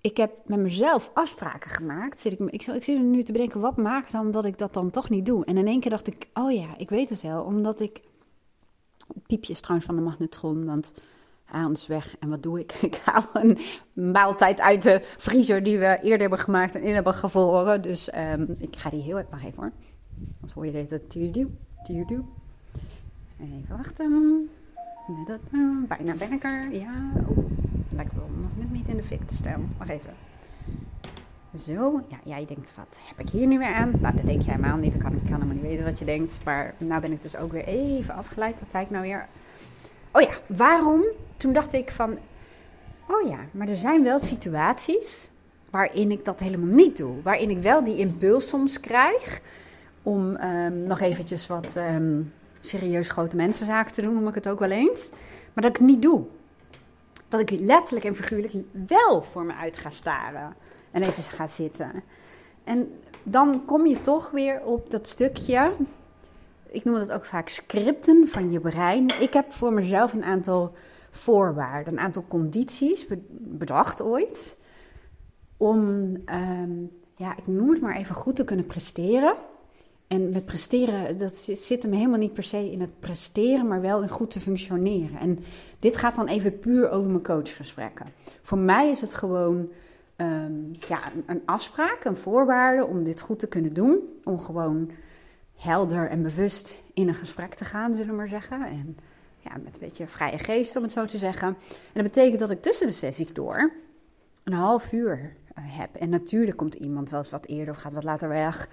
ik 0.00 0.16
heb 0.16 0.42
met 0.46 0.58
mezelf 0.58 1.10
afspraken 1.14 1.70
gemaakt. 1.70 2.20
Zit 2.20 2.32
ik, 2.32 2.40
ik, 2.40 2.66
ik 2.66 2.84
zit 2.84 3.02
nu 3.02 3.22
te 3.22 3.32
bedenken, 3.32 3.60
wat 3.60 3.76
maakt 3.76 4.12
dan 4.12 4.30
dat 4.30 4.44
ik 4.44 4.58
dat 4.58 4.74
dan 4.74 4.90
toch 4.90 5.10
niet 5.10 5.26
doe? 5.26 5.44
En 5.44 5.56
in 5.56 5.66
één 5.66 5.80
keer 5.80 5.90
dacht 5.90 6.06
ik, 6.06 6.28
oh 6.34 6.52
ja, 6.52 6.68
ik 6.76 6.90
weet 6.90 7.08
het 7.08 7.22
wel. 7.22 7.42
Omdat 7.42 7.80
ik... 7.80 8.00
Piepjes 9.26 9.60
trouwens 9.60 9.86
van 9.86 9.96
de 9.96 10.02
magnetron, 10.02 10.64
want 10.64 10.92
aan 11.44 11.72
is 11.72 11.86
weg. 11.86 12.16
En 12.18 12.28
wat 12.28 12.42
doe 12.42 12.60
ik? 12.60 12.72
Ik 12.90 13.00
haal 13.04 13.24
een 13.32 13.58
maaltijd 13.92 14.60
uit 14.60 14.82
de 14.82 15.00
vriezer 15.02 15.62
die 15.62 15.78
we 15.78 15.98
eerder 16.02 16.20
hebben 16.20 16.38
gemaakt 16.38 16.74
en 16.74 16.82
in 16.82 16.94
hebben 16.94 17.14
gevroren. 17.14 17.82
Dus 17.82 18.14
um, 18.14 18.54
ik 18.58 18.76
ga 18.76 18.90
die 18.90 19.02
heel 19.02 19.18
even... 19.18 19.30
Wacht 19.30 19.44
even 19.44 19.62
hoor. 19.62 19.72
Anders 20.34 20.52
hoor 20.52 20.66
je 20.66 20.72
dit. 20.72 21.52
Tuurdoe. 21.84 22.22
Even 23.40 23.76
wachten. 23.76 24.50
Bijna 25.88 26.14
ben 26.14 26.32
ik 26.32 26.44
er. 26.44 26.72
Ja. 26.72 27.10
Oh. 27.28 27.38
Lijkt 27.88 28.14
wel 28.14 28.30
nog 28.58 28.70
niet 28.70 28.88
in 28.88 28.96
de 28.96 29.02
fik 29.02 29.26
te 29.26 29.34
stellen. 29.34 29.74
Wacht 29.78 29.90
even. 29.90 30.12
Zo, 31.58 32.00
ja, 32.08 32.16
jij 32.24 32.46
denkt, 32.46 32.72
wat 32.76 32.98
heb 33.04 33.26
ik 33.26 33.32
hier 33.32 33.46
nu 33.46 33.58
weer 33.58 33.74
aan? 33.74 33.90
Nou, 34.00 34.16
dat 34.16 34.24
denk 34.24 34.42
jij 34.42 34.54
helemaal 34.54 34.76
niet. 34.76 34.94
Ik 34.94 35.00
kan, 35.00 35.12
ik 35.12 35.18
kan 35.18 35.32
helemaal 35.32 35.54
niet 35.54 35.62
weten 35.62 35.84
wat 35.84 35.98
je 35.98 36.04
denkt. 36.04 36.44
Maar 36.44 36.74
nou 36.78 37.00
ben 37.00 37.12
ik 37.12 37.22
dus 37.22 37.36
ook 37.36 37.52
weer 37.52 37.66
even 37.66 38.14
afgeleid. 38.14 38.60
Wat 38.60 38.70
zei 38.70 38.84
ik 38.84 38.90
nou 38.90 39.02
weer? 39.02 39.26
Oh 40.10 40.22
ja, 40.22 40.32
waarom? 40.46 41.02
Toen 41.36 41.52
dacht 41.52 41.72
ik 41.72 41.90
van, 41.90 42.18
oh 43.08 43.28
ja, 43.28 43.38
maar 43.50 43.68
er 43.68 43.76
zijn 43.76 44.02
wel 44.02 44.18
situaties 44.18 45.28
waarin 45.70 46.10
ik 46.10 46.24
dat 46.24 46.40
helemaal 46.40 46.74
niet 46.74 46.96
doe. 46.96 47.22
Waarin 47.22 47.50
ik 47.50 47.62
wel 47.62 47.84
die 47.84 47.96
impuls 47.96 48.48
soms 48.48 48.80
krijg 48.80 49.40
om 50.04 50.36
um, 50.36 50.82
nog 50.82 51.00
eventjes 51.00 51.46
wat 51.46 51.76
um, 51.76 52.32
serieus 52.60 53.08
grote 53.08 53.36
mensenzaken 53.36 53.92
te 53.92 54.02
doen, 54.02 54.14
noem 54.14 54.28
ik 54.28 54.34
het 54.34 54.48
ook 54.48 54.58
wel 54.58 54.70
eens. 54.70 55.10
Maar 55.52 55.64
dat 55.64 55.70
ik 55.70 55.76
het 55.76 55.86
niet 55.86 56.02
doe 56.02 56.26
dat 57.34 57.50
ik 57.50 57.60
letterlijk 57.60 58.04
en 58.04 58.14
figuurlijk 58.14 58.54
wel 58.86 59.22
voor 59.22 59.44
me 59.44 59.54
uit 59.54 59.78
ga 59.78 59.90
staren. 59.90 60.54
En 60.90 61.02
even 61.02 61.22
ga 61.22 61.46
zitten. 61.46 62.02
En 62.64 62.92
dan 63.22 63.64
kom 63.64 63.86
je 63.86 64.00
toch 64.00 64.30
weer 64.30 64.62
op 64.64 64.90
dat 64.90 65.08
stukje. 65.08 65.72
Ik 66.68 66.84
noem 66.84 66.94
dat 66.94 67.12
ook 67.12 67.24
vaak 67.24 67.48
scripten 67.48 68.28
van 68.28 68.50
je 68.50 68.60
brein. 68.60 69.20
Ik 69.20 69.32
heb 69.32 69.52
voor 69.52 69.72
mezelf 69.72 70.12
een 70.12 70.24
aantal 70.24 70.72
voorwaarden, 71.10 71.92
een 71.92 71.98
aantal 71.98 72.24
condities 72.28 73.06
bedacht 73.38 74.00
ooit. 74.00 74.58
Om, 75.56 75.78
um, 76.26 76.90
ja, 77.16 77.36
ik 77.36 77.46
noem 77.46 77.70
het 77.70 77.80
maar 77.80 77.96
even 77.96 78.14
goed 78.14 78.36
te 78.36 78.44
kunnen 78.44 78.66
presteren. 78.66 79.36
En 80.14 80.28
met 80.32 80.44
presteren, 80.44 81.18
dat 81.18 81.34
zit 81.52 81.82
hem 81.82 81.92
helemaal 81.92 82.18
niet 82.18 82.32
per 82.32 82.42
se 82.42 82.70
in 82.70 82.80
het 82.80 83.00
presteren, 83.00 83.66
maar 83.66 83.80
wel 83.80 84.02
in 84.02 84.08
goed 84.08 84.30
te 84.30 84.40
functioneren. 84.40 85.18
En 85.18 85.38
dit 85.78 85.96
gaat 85.96 86.16
dan 86.16 86.28
even 86.28 86.58
puur 86.58 86.90
over 86.90 87.10
mijn 87.10 87.22
coachgesprekken. 87.22 88.06
Voor 88.42 88.58
mij 88.58 88.90
is 88.90 89.00
het 89.00 89.14
gewoon 89.14 89.68
um, 90.16 90.70
ja, 90.88 90.98
een 91.26 91.42
afspraak, 91.44 92.04
een 92.04 92.16
voorwaarde 92.16 92.86
om 92.86 93.04
dit 93.04 93.20
goed 93.20 93.38
te 93.38 93.48
kunnen 93.48 93.72
doen. 93.72 93.98
Om 94.24 94.38
gewoon 94.38 94.90
helder 95.56 96.08
en 96.08 96.22
bewust 96.22 96.76
in 96.92 97.08
een 97.08 97.14
gesprek 97.14 97.54
te 97.54 97.64
gaan, 97.64 97.94
zullen 97.94 98.10
we 98.10 98.16
maar 98.16 98.28
zeggen. 98.28 98.66
En 98.66 98.96
ja, 99.38 99.50
met 99.64 99.74
een 99.74 99.80
beetje 99.80 100.06
vrije 100.06 100.38
geest, 100.38 100.76
om 100.76 100.82
het 100.82 100.92
zo 100.92 101.04
te 101.04 101.18
zeggen. 101.18 101.48
En 101.48 101.56
dat 101.92 102.02
betekent 102.02 102.40
dat 102.40 102.50
ik 102.50 102.62
tussen 102.62 102.86
de 102.86 102.92
sessies 102.92 103.32
door 103.32 103.72
een 104.44 104.52
half 104.52 104.92
uur 104.92 105.36
heb. 105.60 105.94
En 105.94 106.08
natuurlijk 106.08 106.56
komt 106.56 106.74
iemand 106.74 107.10
wel 107.10 107.18
eens 107.18 107.30
wat 107.30 107.46
eerder 107.46 107.74
of 107.74 107.80
gaat 107.80 107.92
wat 107.92 108.04
later 108.04 108.28
weg. 108.28 108.68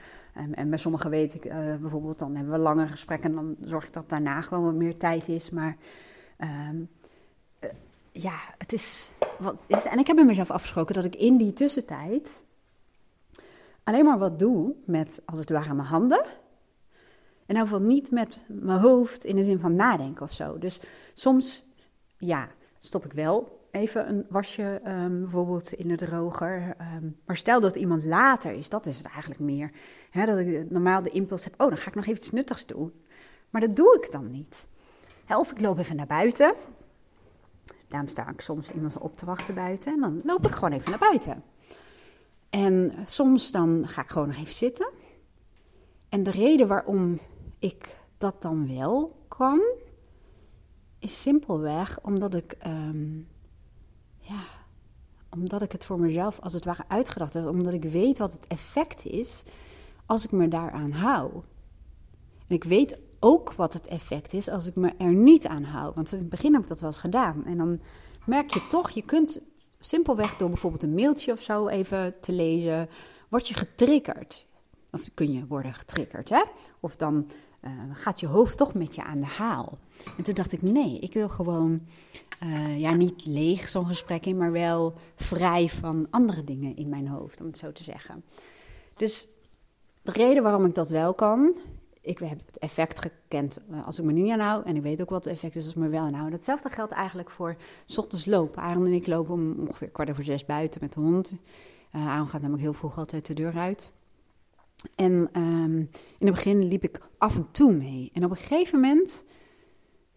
En 0.51 0.69
bij 0.69 0.79
sommigen 0.79 1.09
weet 1.09 1.33
ik 1.33 1.45
uh, 1.45 1.75
bijvoorbeeld, 1.75 2.19
dan 2.19 2.35
hebben 2.35 2.53
we 2.53 2.59
lange 2.59 2.87
gesprekken 2.87 3.29
en 3.29 3.35
dan 3.35 3.55
zorg 3.59 3.85
ik 3.85 3.93
dat 3.93 4.09
daarna 4.09 4.41
gewoon 4.41 4.63
wat 4.63 4.73
meer 4.73 4.97
tijd 4.97 5.27
is. 5.27 5.49
Maar 5.49 5.77
um, 6.69 6.89
ja, 8.11 8.39
het 8.57 8.73
is, 8.73 9.11
wat 9.39 9.63
is. 9.67 9.85
En 9.85 9.99
ik 9.99 10.07
heb 10.07 10.15
met 10.15 10.25
mezelf 10.25 10.51
afgesproken 10.51 10.95
dat 10.95 11.03
ik 11.03 11.15
in 11.15 11.37
die 11.37 11.53
tussentijd 11.53 12.41
alleen 13.83 14.05
maar 14.05 14.19
wat 14.19 14.39
doe 14.39 14.75
met, 14.85 15.21
als 15.25 15.39
het 15.39 15.49
ware, 15.49 15.73
mijn 15.73 15.87
handen. 15.87 16.25
En 17.45 17.57
ieder 17.57 17.81
niet 17.81 18.11
met 18.11 18.45
mijn 18.47 18.79
hoofd 18.79 19.23
in 19.23 19.35
de 19.35 19.43
zin 19.43 19.59
van 19.59 19.75
nadenken 19.75 20.25
of 20.25 20.33
zo. 20.33 20.57
Dus 20.57 20.81
soms, 21.13 21.65
ja, 22.17 22.49
stop 22.79 23.05
ik 23.05 23.13
wel 23.13 23.60
even 23.71 24.09
een 24.09 24.25
wasje 24.29 24.81
um, 24.87 25.21
bijvoorbeeld 25.21 25.73
in 25.73 25.87
de 25.87 25.95
droger. 25.95 26.75
Ehm, 26.77 27.09
maar 27.25 27.37
stel 27.37 27.59
dat 27.59 27.75
iemand 27.75 28.05
later 28.05 28.51
is, 28.51 28.69
dat 28.69 28.85
is 28.85 28.97
het 28.97 29.05
eigenlijk 29.05 29.39
meer. 29.39 29.71
dat 30.11 30.37
ik 30.37 30.69
normaal 30.69 31.03
de 31.03 31.09
impuls 31.09 31.43
heb, 31.43 31.53
oh, 31.57 31.67
dan 31.67 31.77
ga 31.77 31.87
ik 31.87 31.95
nog 31.95 32.05
even 32.05 32.17
iets 32.17 32.31
nuttigs 32.31 32.65
doen. 32.65 32.93
Maar 33.49 33.61
dat 33.61 33.75
doe 33.75 33.97
ik 34.01 34.11
dan 34.11 34.31
niet. 34.31 34.67
of 35.27 35.51
ik 35.51 35.61
loop 35.61 35.77
even 35.77 35.95
naar 35.95 36.07
buiten. 36.07 36.53
Daarom 37.87 38.09
sta 38.09 38.29
ik 38.29 38.41
soms 38.41 38.71
iemand 38.71 38.97
op 38.97 39.17
te 39.17 39.25
wachten 39.25 39.55
buiten. 39.55 39.93
En 39.93 39.99
dan 39.99 40.21
loop 40.23 40.47
ik 40.47 40.53
gewoon 40.53 40.71
even 40.71 40.89
naar 40.89 40.99
buiten. 40.99 41.43
En 42.49 42.93
soms 43.05 43.51
dan 43.51 43.87
ga 43.87 44.01
ik 44.01 44.09
gewoon 44.09 44.27
nog 44.27 44.37
even 44.37 44.53
zitten. 44.53 44.89
En 46.09 46.23
de 46.23 46.31
reden 46.31 46.67
waarom 46.67 47.19
ik 47.59 47.99
dat 48.17 48.41
dan 48.41 48.75
wel 48.75 49.15
kan, 49.27 49.61
is 50.99 51.21
simpelweg 51.21 51.99
omdat 52.01 52.35
ik 52.35 52.51
ehm, 52.51 53.19
omdat 55.33 55.61
ik 55.61 55.71
het 55.71 55.85
voor 55.85 55.99
mezelf 55.99 56.39
als 56.39 56.53
het 56.53 56.65
ware 56.65 56.83
uitgedacht 56.87 57.33
heb. 57.33 57.45
Omdat 57.45 57.73
ik 57.73 57.83
weet 57.83 58.17
wat 58.17 58.33
het 58.33 58.47
effect 58.47 59.05
is 59.05 59.43
als 60.05 60.23
ik 60.23 60.31
me 60.31 60.47
daaraan 60.47 60.91
hou. 60.91 61.31
En 62.47 62.55
ik 62.55 62.63
weet 62.63 62.97
ook 63.19 63.53
wat 63.53 63.73
het 63.73 63.87
effect 63.87 64.33
is 64.33 64.49
als 64.49 64.67
ik 64.67 64.75
me 64.75 64.93
er 64.97 65.13
niet 65.13 65.47
aan 65.47 65.63
hou. 65.63 65.91
Want 65.95 66.11
in 66.11 66.19
het 66.19 66.29
begin 66.29 66.53
heb 66.53 66.61
ik 66.61 66.67
dat 66.67 66.79
wel 66.79 66.89
eens 66.89 66.99
gedaan. 66.99 67.45
En 67.45 67.57
dan 67.57 67.79
merk 68.25 68.53
je 68.53 68.67
toch, 68.67 68.89
je 68.89 69.05
kunt 69.05 69.41
simpelweg 69.79 70.35
door 70.35 70.49
bijvoorbeeld 70.49 70.83
een 70.83 70.93
mailtje 70.93 71.31
of 71.31 71.41
zo 71.41 71.67
even 71.67 72.19
te 72.21 72.31
lezen, 72.31 72.89
word 73.29 73.47
je 73.47 73.53
getriggerd. 73.53 74.47
Of 74.91 75.09
kun 75.13 75.31
je 75.31 75.47
worden 75.47 75.73
getriggerd, 75.73 76.29
hè? 76.29 76.41
Of 76.79 76.95
dan 76.95 77.27
uh, 77.61 77.71
gaat 77.93 78.19
je 78.19 78.27
hoofd 78.27 78.57
toch 78.57 78.73
met 78.73 78.95
je 78.95 79.03
aan 79.03 79.19
de 79.19 79.25
haal. 79.25 79.77
En 80.17 80.23
toen 80.23 80.33
dacht 80.33 80.51
ik, 80.51 80.61
nee, 80.61 80.99
ik 80.99 81.13
wil 81.13 81.29
gewoon, 81.29 81.81
uh, 82.43 82.79
ja, 82.79 82.93
niet 82.93 83.25
leeg 83.25 83.67
zo'n 83.67 83.87
gesprek 83.87 84.25
in, 84.25 84.37
maar 84.37 84.51
wel 84.51 84.93
vrij 85.15 85.69
van 85.69 86.07
andere 86.09 86.43
dingen 86.43 86.75
in 86.75 86.89
mijn 86.89 87.07
hoofd, 87.07 87.41
om 87.41 87.47
het 87.47 87.57
zo 87.57 87.71
te 87.71 87.83
zeggen. 87.83 88.23
Dus 88.95 89.27
de 90.01 90.11
reden 90.11 90.43
waarom 90.43 90.65
ik 90.65 90.75
dat 90.75 90.89
wel 90.89 91.13
kan, 91.13 91.55
ik 92.01 92.19
heb 92.19 92.39
het 92.45 92.57
effect 92.57 93.01
gekend 93.01 93.59
eh, 93.71 93.85
als 93.85 93.99
ik 93.99 94.05
me 94.05 94.11
niet 94.11 94.31
aanhoud. 94.31 94.65
En 94.65 94.75
ik 94.75 94.81
weet 94.81 95.01
ook 95.01 95.09
wat 95.09 95.23
het 95.23 95.33
effect 95.33 95.55
is 95.55 95.63
als 95.63 95.73
ik 95.73 95.79
me 95.79 95.87
wel 95.87 96.05
aanhoud. 96.05 96.31
Hetzelfde 96.31 96.69
geldt 96.69 96.91
eigenlijk 96.91 97.29
voor 97.29 97.55
s 97.85 97.97
ochtends 97.97 98.25
lopen. 98.25 98.61
Aaron 98.61 98.85
en 98.85 98.93
ik 98.93 99.07
lopen 99.07 99.33
om 99.33 99.55
ongeveer 99.59 99.89
kwart 99.89 100.09
over 100.09 100.23
zes 100.23 100.45
buiten 100.45 100.81
met 100.81 100.93
de 100.93 100.99
hond. 100.99 101.35
Uh, 101.95 102.07
Aaron 102.07 102.27
gaat 102.27 102.41
namelijk 102.41 102.63
heel 102.63 102.73
vroeg 102.73 102.97
altijd 102.97 103.25
de 103.25 103.33
deur 103.33 103.57
uit. 103.57 103.91
En 104.95 105.29
um, 105.41 105.77
in 106.17 106.25
het 106.25 106.35
begin 106.35 106.67
liep 106.67 106.83
ik 106.83 106.99
af 107.17 107.35
en 107.35 107.51
toe 107.51 107.73
mee. 107.73 108.09
En 108.13 108.25
op 108.25 108.31
een 108.31 108.37
gegeven 108.37 108.79
moment 108.79 109.25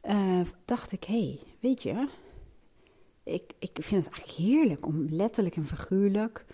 uh, 0.05 0.41
dacht 0.65 0.93
ik, 0.93 1.05
hé, 1.05 1.21
hey, 1.21 1.41
weet 1.61 1.83
je, 1.83 2.09
ik, 3.23 3.53
ik 3.59 3.79
vind 3.81 4.05
het 4.05 4.15
eigenlijk 4.15 4.49
heerlijk 4.49 4.87
om 4.87 5.07
letterlijk 5.09 5.57
en 5.57 5.67
figuurlijk 5.67 6.45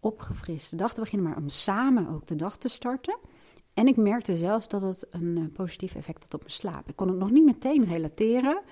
opgefrist 0.00 0.70
de 0.70 0.76
dag 0.76 0.94
te 0.94 1.00
beginnen, 1.00 1.28
maar 1.28 1.38
om 1.38 1.48
samen 1.48 2.08
ook 2.08 2.26
de 2.26 2.36
dag 2.36 2.56
te 2.56 2.68
starten. 2.68 3.18
En 3.74 3.86
ik 3.86 3.96
merkte 3.96 4.36
zelfs 4.36 4.68
dat 4.68 4.82
het 4.82 5.06
een 5.10 5.36
uh, 5.36 5.44
positief 5.52 5.94
effect 5.94 6.22
had 6.22 6.34
op 6.34 6.40
mijn 6.40 6.52
slaap. 6.52 6.88
Ik 6.88 6.96
kon 6.96 7.08
het 7.08 7.18
nog 7.18 7.30
niet 7.30 7.44
meteen 7.44 7.84
relateren, 7.84 8.62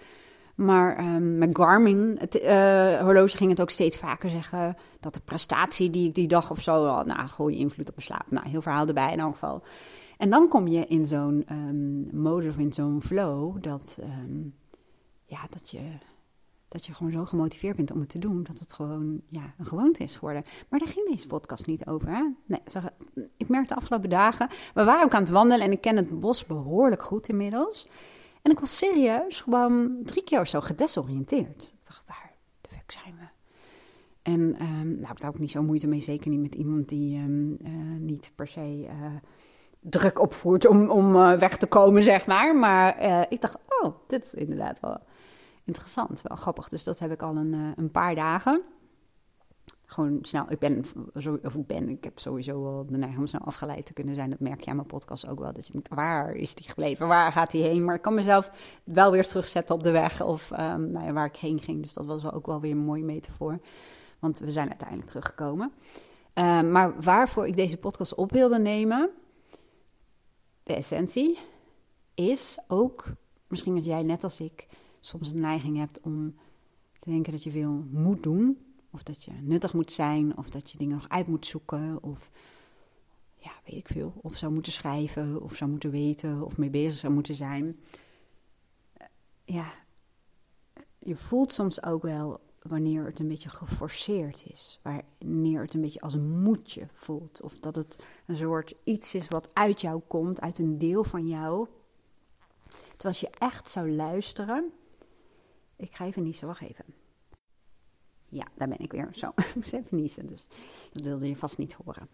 maar 0.56 1.14
um, 1.14 1.38
met 1.38 1.50
Garmin, 1.52 2.16
het 2.18 2.34
uh, 2.34 3.00
horloge, 3.00 3.36
ging 3.36 3.50
het 3.50 3.60
ook 3.60 3.70
steeds 3.70 3.98
vaker 3.98 4.30
zeggen 4.30 4.76
dat 5.00 5.14
de 5.14 5.20
prestatie 5.20 5.90
die 5.90 6.08
ik 6.08 6.14
die 6.14 6.28
dag 6.28 6.50
of 6.50 6.60
zo 6.60 6.86
had, 6.86 7.06
nou, 7.06 7.28
goede 7.28 7.56
invloed 7.56 7.88
op 7.88 7.94
mijn 7.94 8.06
slaap. 8.06 8.30
Nou, 8.30 8.48
heel 8.48 8.62
verhaal 8.62 8.86
erbij 8.86 9.12
in 9.12 9.18
elk 9.18 9.32
geval. 9.32 9.62
En 10.18 10.30
dan 10.30 10.48
kom 10.48 10.68
je 10.68 10.86
in 10.86 11.06
zo'n 11.06 11.44
um, 11.50 12.20
mode 12.20 12.48
of 12.48 12.58
in 12.58 12.72
zo'n 12.72 13.02
flow 13.02 13.62
dat, 13.62 13.98
um, 14.00 14.54
ja, 15.24 15.40
dat, 15.50 15.70
je, 15.70 15.80
dat 16.68 16.86
je 16.86 16.94
gewoon 16.94 17.12
zo 17.12 17.24
gemotiveerd 17.24 17.76
bent 17.76 17.90
om 17.90 18.00
het 18.00 18.08
te 18.08 18.18
doen, 18.18 18.42
dat 18.42 18.58
het 18.58 18.72
gewoon 18.72 19.20
ja, 19.28 19.54
een 19.58 19.66
gewoonte 19.66 20.02
is 20.02 20.14
geworden. 20.14 20.44
Maar 20.68 20.78
daar 20.78 20.88
ging 20.88 21.08
deze 21.08 21.26
podcast 21.26 21.66
niet 21.66 21.86
over. 21.86 22.34
Nee, 22.46 22.60
ik 23.36 23.48
merkte 23.48 23.74
de 23.74 23.80
afgelopen 23.80 24.10
dagen, 24.10 24.48
we 24.74 24.84
waren 24.84 25.04
ook 25.04 25.14
aan 25.14 25.20
het 25.20 25.30
wandelen 25.30 25.66
en 25.66 25.72
ik 25.72 25.80
ken 25.80 25.96
het 25.96 26.18
bos 26.18 26.46
behoorlijk 26.46 27.02
goed 27.02 27.28
inmiddels. 27.28 27.88
En 28.46 28.52
ik 28.52 28.60
was 28.60 28.76
serieus 28.76 29.40
gewoon 29.40 29.98
drie 30.04 30.24
keer 30.24 30.46
zo 30.46 30.60
gedesoriënteerd. 30.60 31.62
Ik 31.62 31.86
dacht, 31.86 32.02
waar 32.06 32.32
de 32.60 32.68
fuck 32.68 32.92
zijn 32.92 33.14
we? 33.18 33.26
En 34.22 34.40
um, 34.40 34.88
nou, 35.00 35.12
ik 35.12 35.22
had 35.22 35.24
ook 35.24 35.38
niet 35.38 35.50
zo 35.50 35.62
moeite 35.62 35.86
mee, 35.86 36.00
zeker 36.00 36.30
niet 36.30 36.40
met 36.40 36.54
iemand 36.54 36.88
die 36.88 37.18
um, 37.18 37.56
uh, 37.62 37.70
niet 37.98 38.32
per 38.34 38.46
se 38.46 38.84
uh, 38.84 38.90
druk 39.80 40.20
opvoert 40.20 40.66
om, 40.66 40.90
om 40.90 41.16
uh, 41.16 41.38
weg 41.38 41.56
te 41.56 41.66
komen, 41.66 42.02
zeg 42.02 42.26
maar. 42.26 42.56
Maar 42.56 42.96
ik 43.28 43.40
dacht, 43.40 43.58
oh, 43.82 43.94
dit 44.06 44.24
is 44.24 44.34
inderdaad 44.34 44.80
wel 44.80 44.98
interessant, 45.64 46.22
wel 46.22 46.36
grappig. 46.36 46.68
Dus 46.68 46.84
dat 46.84 46.98
heb 46.98 47.12
ik 47.12 47.22
al 47.22 47.36
een, 47.36 47.74
een 47.76 47.90
paar 47.90 48.14
dagen 48.14 48.62
gewoon 49.86 50.18
snel. 50.22 50.46
Ik 50.48 50.58
ben, 50.58 50.84
of 51.42 51.54
ik 51.54 51.66
ben, 51.66 51.88
ik 51.88 52.04
heb 52.04 52.18
sowieso 52.18 52.62
wel 52.62 52.86
de 52.86 52.96
neiging 52.96 53.20
om 53.20 53.26
snel 53.26 53.40
afgeleid 53.40 53.86
te 53.86 53.92
kunnen 53.92 54.14
zijn. 54.14 54.30
Dat 54.30 54.40
merk 54.40 54.60
je 54.60 54.70
aan 54.70 54.76
mijn 54.76 54.88
podcast 54.88 55.26
ook 55.26 55.38
wel. 55.38 55.52
Dat 55.52 55.66
je 55.66 55.72
denkt, 55.72 55.88
waar 55.88 56.34
is 56.34 56.54
die 56.54 56.68
gebleven? 56.68 57.08
Waar 57.08 57.32
gaat 57.32 57.52
hij 57.52 57.60
heen? 57.60 57.84
Maar 57.84 57.94
ik 57.94 58.02
kan 58.02 58.14
mezelf 58.14 58.78
wel 58.84 59.10
weer 59.10 59.26
terugzetten 59.26 59.74
op 59.74 59.82
de 59.82 59.90
weg 59.90 60.22
of 60.22 60.50
um, 60.50 60.90
nou 60.90 61.06
ja, 61.06 61.12
waar 61.12 61.26
ik 61.26 61.36
heen 61.36 61.60
ging. 61.60 61.82
Dus 61.82 61.92
dat 61.92 62.06
was 62.06 62.22
wel 62.22 62.32
ook 62.32 62.46
wel 62.46 62.60
weer 62.60 62.70
een 62.70 62.78
mooie 62.78 63.04
metafoor. 63.04 63.58
Want 64.18 64.38
we 64.38 64.52
zijn 64.52 64.68
uiteindelijk 64.68 65.08
teruggekomen. 65.08 65.72
Um, 66.34 66.70
maar 66.70 67.02
waarvoor 67.02 67.46
ik 67.46 67.56
deze 67.56 67.76
podcast 67.76 68.14
op 68.14 68.32
wilde 68.32 68.58
nemen, 68.58 69.10
de 70.62 70.74
essentie, 70.74 71.38
is 72.14 72.58
ook, 72.68 73.12
misschien 73.48 73.74
dat 73.74 73.84
jij 73.84 74.02
net 74.02 74.24
als 74.24 74.40
ik 74.40 74.66
soms 75.00 75.32
de 75.32 75.38
neiging 75.38 75.76
hebt 75.76 76.00
om 76.00 76.34
te 76.98 77.10
denken 77.10 77.32
dat 77.32 77.42
je 77.42 77.50
veel 77.50 77.84
moet 77.90 78.22
doen 78.22 78.58
of 78.96 79.02
dat 79.02 79.24
je 79.24 79.32
nuttig 79.42 79.72
moet 79.72 79.92
zijn, 79.92 80.36
of 80.36 80.50
dat 80.50 80.70
je 80.70 80.78
dingen 80.78 80.96
nog 80.96 81.08
uit 81.08 81.26
moet 81.26 81.46
zoeken, 81.46 82.02
of 82.02 82.30
ja, 83.38 83.50
weet 83.64 83.76
ik 83.76 83.88
veel. 83.88 84.12
Of 84.16 84.36
zou 84.36 84.52
moeten 84.52 84.72
schrijven, 84.72 85.42
of 85.42 85.54
zou 85.54 85.70
moeten 85.70 85.90
weten, 85.90 86.44
of 86.44 86.58
mee 86.58 86.70
bezig 86.70 86.98
zou 86.98 87.12
moeten 87.12 87.34
zijn. 87.34 87.80
Ja, 89.44 89.72
je 90.98 91.16
voelt 91.16 91.52
soms 91.52 91.82
ook 91.82 92.02
wel 92.02 92.40
wanneer 92.62 93.04
het 93.04 93.18
een 93.18 93.28
beetje 93.28 93.48
geforceerd 93.48 94.44
is. 94.46 94.80
Wanneer 94.82 95.60
het 95.60 95.74
een 95.74 95.80
beetje 95.80 96.00
als 96.00 96.14
een 96.14 96.42
moedje 96.42 96.86
voelt. 96.90 97.42
Of 97.42 97.58
dat 97.58 97.76
het 97.76 98.04
een 98.26 98.36
soort 98.36 98.74
iets 98.84 99.14
is 99.14 99.28
wat 99.28 99.48
uit 99.52 99.80
jou 99.80 100.00
komt, 100.06 100.40
uit 100.40 100.58
een 100.58 100.78
deel 100.78 101.04
van 101.04 101.26
jou. 101.26 101.66
Terwijl 102.68 103.02
als 103.02 103.20
je 103.20 103.30
echt 103.38 103.70
zou 103.70 103.90
luisteren. 103.90 104.72
Ik 105.76 105.94
ga 105.94 106.04
even 106.04 106.22
niet 106.22 106.36
zo, 106.36 106.46
wacht 106.46 106.60
even. 106.60 106.95
Ja, 108.36 108.46
daar 108.54 108.68
ben 108.68 108.80
ik 108.80 108.92
weer. 108.92 109.08
Zo, 109.12 109.32
ik 109.36 109.54
moest 109.54 109.72
even 109.72 109.96
niezen, 109.96 110.26
dus 110.26 110.48
dat 110.92 111.02
wilde 111.02 111.28
je 111.28 111.36
vast 111.36 111.58
niet 111.58 111.76
horen. 111.84 112.08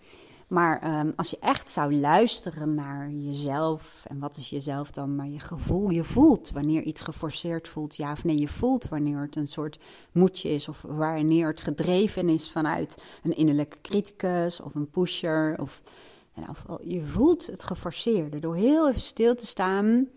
Maar 0.49 1.00
um, 1.00 1.12
als 1.17 1.31
je 1.31 1.38
echt 1.41 1.71
zou 1.71 1.95
luisteren 1.95 2.75
naar 2.75 3.11
jezelf, 3.11 4.05
en 4.07 4.19
wat 4.19 4.37
is 4.37 4.50
jezelf 4.50 4.91
dan, 4.91 5.17
maar 5.17 5.29
je 5.29 5.38
gevoel, 5.38 5.91
je 5.91 6.05
voelt 6.05 6.50
wanneer 6.50 6.83
iets 6.83 7.02
geforceerd 7.02 7.69
voelt, 7.69 7.97
ja 7.97 8.12
of 8.12 8.25
nee, 8.25 8.38
je 8.38 8.49
voelt 8.49 8.88
wanneer 8.88 9.21
het 9.21 9.37
een 9.37 9.49
soort 9.49 9.79
moedje 10.12 10.49
is, 10.49 10.69
of 10.69 10.83
wanneer 10.83 11.49
het 11.49 11.61
gedreven 11.61 12.29
is 12.29 12.50
vanuit 12.50 13.02
een 13.23 13.37
innerlijke 13.37 13.81
criticus 13.81 14.61
of 14.61 14.75
een 14.75 14.91
pusher, 14.91 15.61
of 15.61 15.83
je 16.81 17.05
voelt 17.05 17.47
het 17.47 17.64
geforceerde 17.64 18.38
door 18.38 18.57
heel 18.57 18.88
even 18.88 19.00
stil 19.00 19.35
te 19.35 19.47
staan 19.47 20.09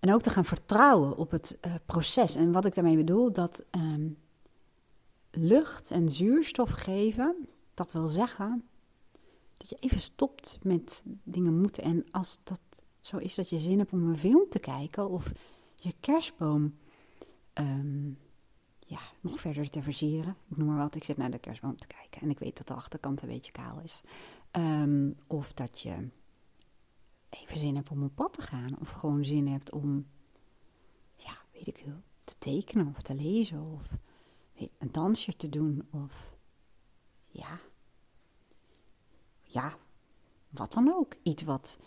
en 0.00 0.14
ook 0.14 0.22
te 0.22 0.30
gaan 0.30 0.44
vertrouwen 0.44 1.16
op 1.16 1.30
het 1.30 1.58
uh, 1.66 1.74
proces. 1.86 2.34
En 2.34 2.52
wat 2.52 2.64
ik 2.64 2.74
daarmee 2.74 2.96
bedoel, 2.96 3.32
dat 3.32 3.64
um, 3.70 4.16
lucht 5.30 5.90
en 5.90 6.08
zuurstof 6.08 6.70
geven, 6.70 7.48
dat 7.74 7.92
wil 7.92 8.08
zeggen 8.08 8.64
dat 9.56 9.68
je 9.68 9.76
even 9.80 10.00
stopt 10.00 10.58
met 10.62 11.02
dingen 11.22 11.60
moeten. 11.60 11.82
En 11.82 12.04
als 12.10 12.38
dat 12.44 12.60
zo 13.00 13.16
is 13.16 13.34
dat 13.34 13.50
je 13.50 13.58
zin 13.58 13.78
hebt 13.78 13.92
om 13.92 14.08
een 14.08 14.18
film 14.18 14.46
te 14.48 14.58
kijken 14.58 15.08
of 15.08 15.32
je 15.76 15.94
kerstboom 16.00 16.78
um, 17.54 18.18
ja, 18.78 19.00
nog 19.20 19.40
verder 19.40 19.70
te 19.70 19.82
versieren. 19.82 20.36
Ik 20.48 20.56
noem 20.56 20.66
maar 20.66 20.78
wat, 20.78 20.94
ik 20.94 21.04
zit 21.04 21.16
naar 21.16 21.30
de 21.30 21.38
kerstboom 21.38 21.76
te 21.76 21.86
kijken 21.86 22.20
en 22.20 22.30
ik 22.30 22.38
weet 22.38 22.56
dat 22.56 22.66
de 22.66 22.74
achterkant 22.74 23.22
een 23.22 23.28
beetje 23.28 23.52
kaal 23.52 23.80
is. 23.80 24.00
Um, 24.52 25.16
of 25.26 25.52
dat 25.52 25.80
je 25.80 26.08
even 27.30 27.58
zin 27.58 27.76
hebt 27.76 27.90
om 27.90 28.02
op 28.02 28.14
pad 28.14 28.32
te 28.32 28.42
gaan 28.42 28.78
of 28.80 28.90
gewoon 28.90 29.24
zin 29.24 29.46
hebt 29.46 29.72
om, 29.72 30.06
ja, 31.16 31.38
weet 31.52 31.66
ik 31.66 31.80
veel, 31.84 32.02
te 32.24 32.34
tekenen 32.38 32.88
of 32.96 33.02
te 33.02 33.14
lezen 33.14 33.62
of 33.62 33.98
een 34.78 34.92
dansje 34.92 35.36
te 35.36 35.48
doen 35.48 35.88
of 35.90 36.36
ja, 37.28 37.60
ja, 39.42 39.76
wat 40.48 40.72
dan 40.72 40.94
ook. 40.94 41.14
Iets 41.22 41.42
wat 41.42 41.78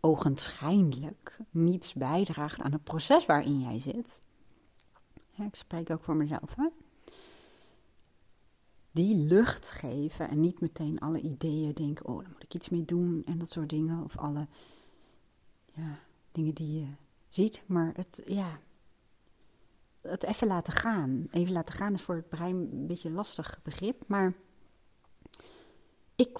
ogenschijnlijk 0.00 1.38
niets 1.50 1.92
bijdraagt 1.92 2.60
aan 2.60 2.72
het 2.72 2.84
proces 2.84 3.26
waarin 3.26 3.60
jij 3.60 3.80
zit. 3.80 4.22
ik 5.36 5.54
spreek 5.54 5.90
ook 5.90 6.04
voor 6.04 6.16
mezelf, 6.16 6.54
hè? 6.54 6.68
die 8.94 9.16
lucht 9.16 9.70
geven 9.70 10.28
en 10.28 10.40
niet 10.40 10.60
meteen 10.60 10.98
alle 10.98 11.20
ideeën 11.20 11.72
denken, 11.72 12.06
oh, 12.06 12.20
daar 12.20 12.30
moet 12.32 12.42
ik 12.42 12.54
iets 12.54 12.68
mee 12.68 12.84
doen 12.84 13.22
en 13.24 13.38
dat 13.38 13.50
soort 13.50 13.70
dingen. 13.70 14.04
Of 14.04 14.16
alle 14.16 14.46
ja, 15.72 15.98
dingen 16.32 16.54
die 16.54 16.80
je 16.80 16.86
ziet, 17.28 17.64
maar 17.66 17.92
het, 17.96 18.22
ja, 18.26 18.58
het 20.08 20.22
even 20.22 20.46
laten 20.46 20.72
gaan. 20.72 21.26
Even 21.30 21.52
laten 21.52 21.74
gaan 21.74 21.94
is 21.94 22.02
voor 22.02 22.14
het 22.14 22.28
brein 22.28 22.56
een 22.56 22.86
beetje 22.86 23.08
een 23.08 23.14
lastig 23.14 23.60
begrip, 23.62 24.02
maar 24.06 24.34
ik, 26.16 26.38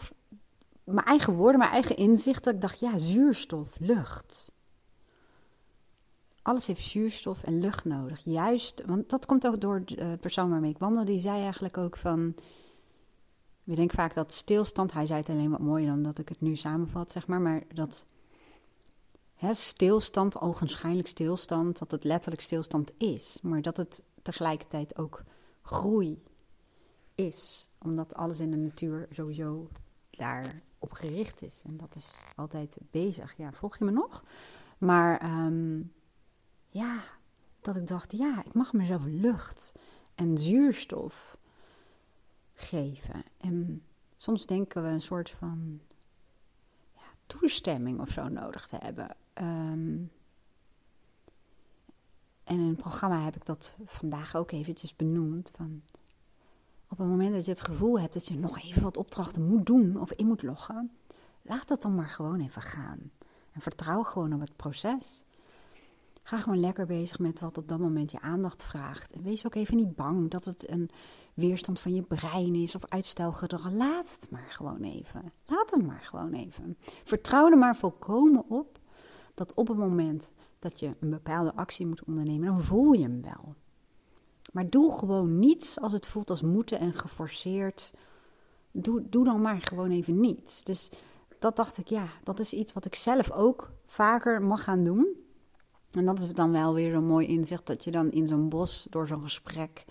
mijn 0.84 1.06
eigen 1.06 1.32
woorden, 1.32 1.58
mijn 1.58 1.72
eigen 1.72 1.96
inzichten, 1.96 2.54
ik 2.54 2.60
dacht, 2.60 2.78
ja, 2.78 2.98
zuurstof, 2.98 3.76
lucht. 3.78 4.52
Alles 6.42 6.66
heeft 6.66 6.82
zuurstof 6.82 7.42
en 7.42 7.60
lucht 7.60 7.84
nodig. 7.84 8.20
Juist, 8.24 8.82
want 8.86 9.10
dat 9.10 9.26
komt 9.26 9.46
ook 9.46 9.60
door 9.60 9.84
de 9.84 10.18
persoon 10.20 10.50
waarmee 10.50 10.70
ik 10.70 10.78
wandel. 10.78 11.04
Die 11.04 11.20
zei 11.20 11.42
eigenlijk 11.42 11.78
ook 11.78 11.96
van. 11.96 12.34
We 13.62 13.74
denken 13.74 13.96
vaak 13.96 14.14
dat 14.14 14.32
stilstand. 14.32 14.92
Hij 14.92 15.06
zei 15.06 15.20
het 15.20 15.28
alleen 15.28 15.50
wat 15.50 15.60
mooier 15.60 15.86
dan 15.86 16.02
dat 16.02 16.18
ik 16.18 16.28
het 16.28 16.40
nu 16.40 16.56
samenvat, 16.56 17.10
zeg 17.10 17.26
maar. 17.26 17.40
Maar 17.40 17.62
dat 17.74 18.06
hè, 19.34 19.54
stilstand, 19.54 20.40
ogenschijnlijk 20.40 21.08
stilstand, 21.08 21.78
dat 21.78 21.90
het 21.90 22.04
letterlijk 22.04 22.42
stilstand 22.42 22.92
is. 22.98 23.38
Maar 23.42 23.62
dat 23.62 23.76
het 23.76 24.02
tegelijkertijd 24.22 24.98
ook 24.98 25.22
groei 25.62 26.22
is. 27.14 27.68
Omdat 27.78 28.14
alles 28.14 28.40
in 28.40 28.50
de 28.50 28.56
natuur 28.56 29.08
sowieso 29.10 29.68
daarop 30.10 30.92
gericht 30.92 31.42
is. 31.42 31.62
En 31.66 31.76
dat 31.76 31.94
is 31.94 32.14
altijd 32.36 32.78
bezig. 32.90 33.36
Ja, 33.36 33.52
volg 33.52 33.78
je 33.78 33.84
me 33.84 33.90
nog? 33.90 34.22
Maar. 34.78 35.44
Um, 35.44 35.92
ja, 36.74 37.02
dat 37.60 37.76
ik 37.76 37.86
dacht, 37.86 38.12
ja, 38.12 38.44
ik 38.44 38.54
mag 38.54 38.72
mezelf 38.72 39.02
lucht 39.04 39.72
en 40.14 40.38
zuurstof 40.38 41.38
geven. 42.52 43.24
En 43.36 43.84
soms 44.16 44.46
denken 44.46 44.82
we 44.82 44.88
een 44.88 45.00
soort 45.00 45.30
van 45.30 45.80
ja, 46.94 47.02
toestemming 47.26 48.00
of 48.00 48.10
zo 48.10 48.28
nodig 48.28 48.66
te 48.66 48.76
hebben. 48.76 49.16
Ehm, 49.34 50.02
en 52.44 52.58
in 52.58 52.68
het 52.68 52.76
programma 52.76 53.24
heb 53.24 53.36
ik 53.36 53.46
dat 53.46 53.76
vandaag 53.84 54.36
ook 54.36 54.50
eventjes 54.50 54.96
benoemd. 54.96 55.50
Van 55.56 55.82
op 56.88 56.98
het 56.98 57.08
moment 57.08 57.32
dat 57.32 57.44
je 57.44 57.50
het 57.50 57.60
gevoel 57.60 58.00
hebt 58.00 58.14
dat 58.14 58.26
je 58.26 58.38
nog 58.38 58.58
even 58.58 58.82
wat 58.82 58.96
opdrachten 58.96 59.46
moet 59.46 59.66
doen 59.66 60.00
of 60.00 60.12
in 60.12 60.26
moet 60.26 60.42
loggen, 60.42 60.90
laat 61.42 61.68
het 61.68 61.82
dan 61.82 61.94
maar 61.94 62.08
gewoon 62.08 62.40
even 62.40 62.62
gaan. 62.62 63.10
En 63.52 63.60
vertrouw 63.60 64.02
gewoon 64.02 64.32
op 64.32 64.40
het 64.40 64.56
proces. 64.56 65.24
Ga 66.22 66.38
gewoon 66.38 66.60
lekker 66.60 66.86
bezig 66.86 67.18
met 67.18 67.40
wat 67.40 67.58
op 67.58 67.68
dat 67.68 67.78
moment 67.78 68.10
je 68.10 68.20
aandacht 68.20 68.64
vraagt. 68.64 69.12
En 69.12 69.22
wees 69.22 69.46
ook 69.46 69.54
even 69.54 69.76
niet 69.76 69.94
bang 69.94 70.30
dat 70.30 70.44
het 70.44 70.68
een 70.68 70.90
weerstand 71.34 71.80
van 71.80 71.94
je 71.94 72.02
brein 72.02 72.54
is 72.54 72.74
of 72.74 72.86
uitstelgedrag. 72.86 73.70
Laat 73.70 74.16
het 74.20 74.30
maar 74.30 74.50
gewoon 74.50 74.82
even. 74.82 75.32
Laat 75.46 75.70
het 75.70 75.86
maar 75.86 76.02
gewoon 76.02 76.32
even. 76.32 76.76
Vertrouw 77.04 77.50
er 77.50 77.58
maar 77.58 77.76
volkomen 77.76 78.44
op 78.48 78.78
dat 79.34 79.54
op 79.54 79.68
het 79.68 79.76
moment 79.76 80.32
dat 80.58 80.80
je 80.80 80.94
een 81.00 81.10
bepaalde 81.10 81.54
actie 81.54 81.86
moet 81.86 82.04
ondernemen, 82.04 82.46
dan 82.46 82.62
voel 82.62 82.92
je 82.92 83.02
hem 83.02 83.22
wel. 83.22 83.54
Maar 84.52 84.70
doe 84.70 84.98
gewoon 84.98 85.38
niets 85.38 85.80
als 85.80 85.92
het 85.92 86.06
voelt 86.06 86.30
als 86.30 86.42
moeten 86.42 86.78
en 86.78 86.92
geforceerd. 86.92 87.92
Doe, 88.70 89.08
doe 89.08 89.24
dan 89.24 89.40
maar 89.40 89.60
gewoon 89.60 89.90
even 89.90 90.20
niets. 90.20 90.64
Dus 90.64 90.90
dat 91.38 91.56
dacht 91.56 91.78
ik, 91.78 91.88
ja, 91.88 92.08
dat 92.22 92.40
is 92.40 92.52
iets 92.52 92.72
wat 92.72 92.84
ik 92.84 92.94
zelf 92.94 93.30
ook 93.30 93.70
vaker 93.86 94.42
mag 94.42 94.64
gaan 94.64 94.84
doen. 94.84 95.06
En 95.90 96.04
dat 96.04 96.18
is 96.18 96.28
dan 96.28 96.52
wel 96.52 96.74
weer 96.74 96.90
zo'n 96.90 97.06
mooi 97.06 97.26
inzicht 97.26 97.66
dat 97.66 97.84
je 97.84 97.90
dan 97.90 98.10
in 98.10 98.26
zo'n 98.26 98.48
bos 98.48 98.86
door 98.90 99.06
zo'n 99.06 99.22
gesprek 99.22 99.84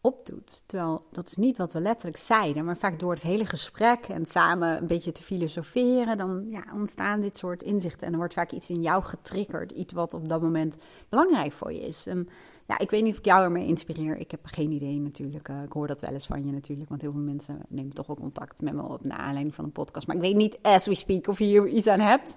opdoet. 0.00 0.62
Terwijl 0.66 1.04
dat 1.10 1.26
is 1.26 1.36
niet 1.36 1.58
wat 1.58 1.72
we 1.72 1.80
letterlijk 1.80 2.16
zeiden, 2.16 2.64
maar 2.64 2.76
vaak 2.76 2.98
door 2.98 3.12
het 3.12 3.22
hele 3.22 3.46
gesprek 3.46 4.06
en 4.08 4.26
samen 4.26 4.76
een 4.76 4.86
beetje 4.86 5.12
te 5.12 5.22
filosoferen, 5.22 6.18
dan 6.18 6.46
ja, 6.46 6.64
ontstaan 6.74 7.20
dit 7.20 7.36
soort 7.36 7.62
inzichten. 7.62 8.06
En 8.06 8.12
er 8.12 8.18
wordt 8.18 8.34
vaak 8.34 8.52
iets 8.52 8.70
in 8.70 8.82
jou 8.82 9.02
getriggerd, 9.02 9.70
iets 9.70 9.92
wat 9.92 10.14
op 10.14 10.28
dat 10.28 10.42
moment 10.42 10.76
belangrijk 11.08 11.52
voor 11.52 11.72
je 11.72 11.80
is. 11.80 12.06
En 12.06 12.28
ja, 12.66 12.78
ik 12.78 12.90
weet 12.90 13.02
niet 13.02 13.12
of 13.12 13.18
ik 13.18 13.24
jou 13.24 13.42
ermee 13.42 13.66
inspireer. 13.66 14.16
Ik 14.16 14.30
heb 14.30 14.40
geen 14.42 14.70
idee 14.70 15.00
natuurlijk. 15.00 15.48
Uh, 15.48 15.62
ik 15.62 15.72
hoor 15.72 15.86
dat 15.86 16.00
wel 16.00 16.12
eens 16.12 16.26
van 16.26 16.46
je 16.46 16.52
natuurlijk, 16.52 16.88
want 16.88 17.00
heel 17.00 17.12
veel 17.12 17.20
mensen 17.20 17.60
nemen 17.68 17.94
toch 17.94 18.08
ook 18.08 18.18
contact 18.18 18.62
met 18.62 18.74
me 18.74 18.82
op 18.82 19.04
naar 19.04 19.18
aanleiding 19.18 19.54
van 19.54 19.64
een 19.64 19.72
podcast. 19.72 20.06
Maar 20.06 20.16
ik 20.16 20.22
weet 20.22 20.36
niet, 20.36 20.58
as 20.62 20.86
we 20.86 20.94
speak, 20.94 21.26
of 21.26 21.38
je 21.38 21.44
hier 21.44 21.68
iets 21.68 21.86
aan 21.86 22.00
hebt. 22.00 22.36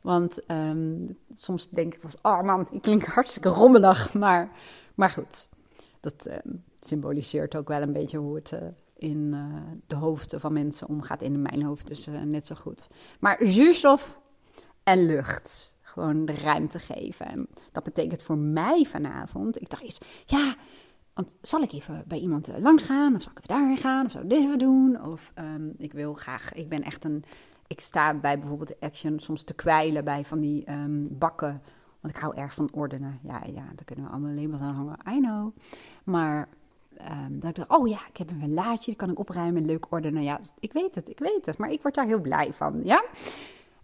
Want 0.00 0.50
um, 0.50 1.18
soms 1.34 1.68
denk 1.68 1.94
ik 1.94 2.00
van, 2.00 2.10
oh 2.22 2.42
man, 2.42 2.68
ik 2.70 2.82
klink 2.82 3.04
hartstikke 3.04 3.48
rommelig. 3.48 4.14
Maar, 4.14 4.50
maar 4.94 5.10
goed, 5.10 5.48
dat 6.00 6.30
um, 6.44 6.64
symboliseert 6.80 7.56
ook 7.56 7.68
wel 7.68 7.82
een 7.82 7.92
beetje 7.92 8.18
hoe 8.18 8.34
het 8.34 8.52
uh, 8.52 8.60
in 8.96 9.32
uh, 9.32 9.44
de 9.86 9.94
hoofden 9.94 10.40
van 10.40 10.52
mensen 10.52 10.88
omgaat. 10.88 11.22
In 11.22 11.42
mijn 11.42 11.62
hoofd 11.62 11.88
dus 11.88 12.08
uh, 12.08 12.22
net 12.22 12.46
zo 12.46 12.54
goed. 12.54 12.88
Maar 13.20 13.38
zuurstof 13.40 14.20
en 14.82 15.06
lucht. 15.06 15.74
Gewoon 15.80 16.24
de 16.24 16.34
ruimte 16.34 16.78
geven. 16.78 17.26
En 17.26 17.48
dat 17.72 17.84
betekent 17.84 18.22
voor 18.22 18.38
mij 18.38 18.84
vanavond. 18.84 19.60
Ik 19.60 19.70
dacht 19.70 19.82
eens, 19.82 19.98
ja, 20.24 20.54
want 21.14 21.36
zal 21.40 21.62
ik 21.62 21.72
even 21.72 22.04
bij 22.06 22.18
iemand 22.18 22.50
langs 22.58 22.82
gaan? 22.82 23.14
Of 23.14 23.22
zal 23.22 23.32
ik 23.32 23.38
even 23.38 23.56
daarheen 23.56 23.76
gaan? 23.76 24.04
Of 24.04 24.10
zal 24.10 24.22
ik 24.22 24.28
dit 24.28 24.38
even 24.38 24.58
doen? 24.58 25.02
Of 25.02 25.32
um, 25.38 25.74
ik 25.78 25.92
wil 25.92 26.14
graag, 26.14 26.52
ik 26.52 26.68
ben 26.68 26.82
echt 26.82 27.04
een 27.04 27.24
ik 27.66 27.80
sta 27.80 28.14
bij 28.14 28.38
bijvoorbeeld 28.38 28.80
Action 28.80 29.18
soms 29.18 29.42
te 29.42 29.54
kwijlen 29.54 30.04
bij 30.04 30.24
van 30.24 30.40
die 30.40 30.70
um, 30.70 31.18
bakken. 31.18 31.62
Want 32.00 32.14
ik 32.14 32.20
hou 32.20 32.36
erg 32.36 32.54
van 32.54 32.68
ordenen. 32.72 33.18
Ja, 33.22 33.42
ja, 33.46 33.64
daar 33.74 33.84
kunnen 33.84 34.04
we 34.04 34.10
allemaal 34.10 34.34
labels 34.34 34.60
aan 34.60 34.74
hangen. 34.74 34.98
I 35.08 35.20
know. 35.20 35.56
Maar 36.04 36.48
um, 37.00 37.40
dat 37.40 37.50
ik 37.50 37.56
dacht, 37.56 37.70
oh 37.80 37.88
ja, 37.88 37.98
ik 38.08 38.16
heb 38.16 38.30
een 38.30 38.54
laadje, 38.54 38.84
die 38.84 38.96
kan 38.96 39.10
ik 39.10 39.18
opruimen, 39.18 39.66
leuk 39.66 39.86
ordenen. 39.92 40.22
Ja, 40.22 40.40
ik 40.58 40.72
weet 40.72 40.94
het, 40.94 41.08
ik 41.08 41.18
weet 41.18 41.46
het. 41.46 41.58
Maar 41.58 41.70
ik 41.70 41.82
word 41.82 41.94
daar 41.94 42.06
heel 42.06 42.20
blij 42.20 42.52
van, 42.52 42.80
ja. 42.84 43.04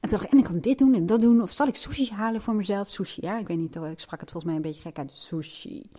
En 0.01 0.09
toen 0.09 0.11
dacht 0.11 0.25
ik, 0.25 0.31
en 0.31 0.39
ik 0.39 0.45
kan 0.45 0.59
dit 0.59 0.79
doen 0.79 0.95
en 0.95 1.07
dat 1.07 1.21
doen. 1.21 1.43
Of 1.43 1.51
zal 1.51 1.67
ik 1.67 1.77
sushi 1.77 2.11
halen 2.13 2.41
voor 2.41 2.55
mezelf? 2.55 2.89
Sushi, 2.89 3.21
ja, 3.23 3.39
ik 3.39 3.47
weet 3.47 3.59
niet, 3.59 3.77
ik 3.77 4.01
sprak 4.01 4.21
het 4.21 4.31
volgens 4.31 4.45
mij 4.45 4.55
een 4.55 4.69
beetje 4.69 4.83
gek 4.83 4.99
uit. 4.99 5.13
Sushi. 5.13 5.91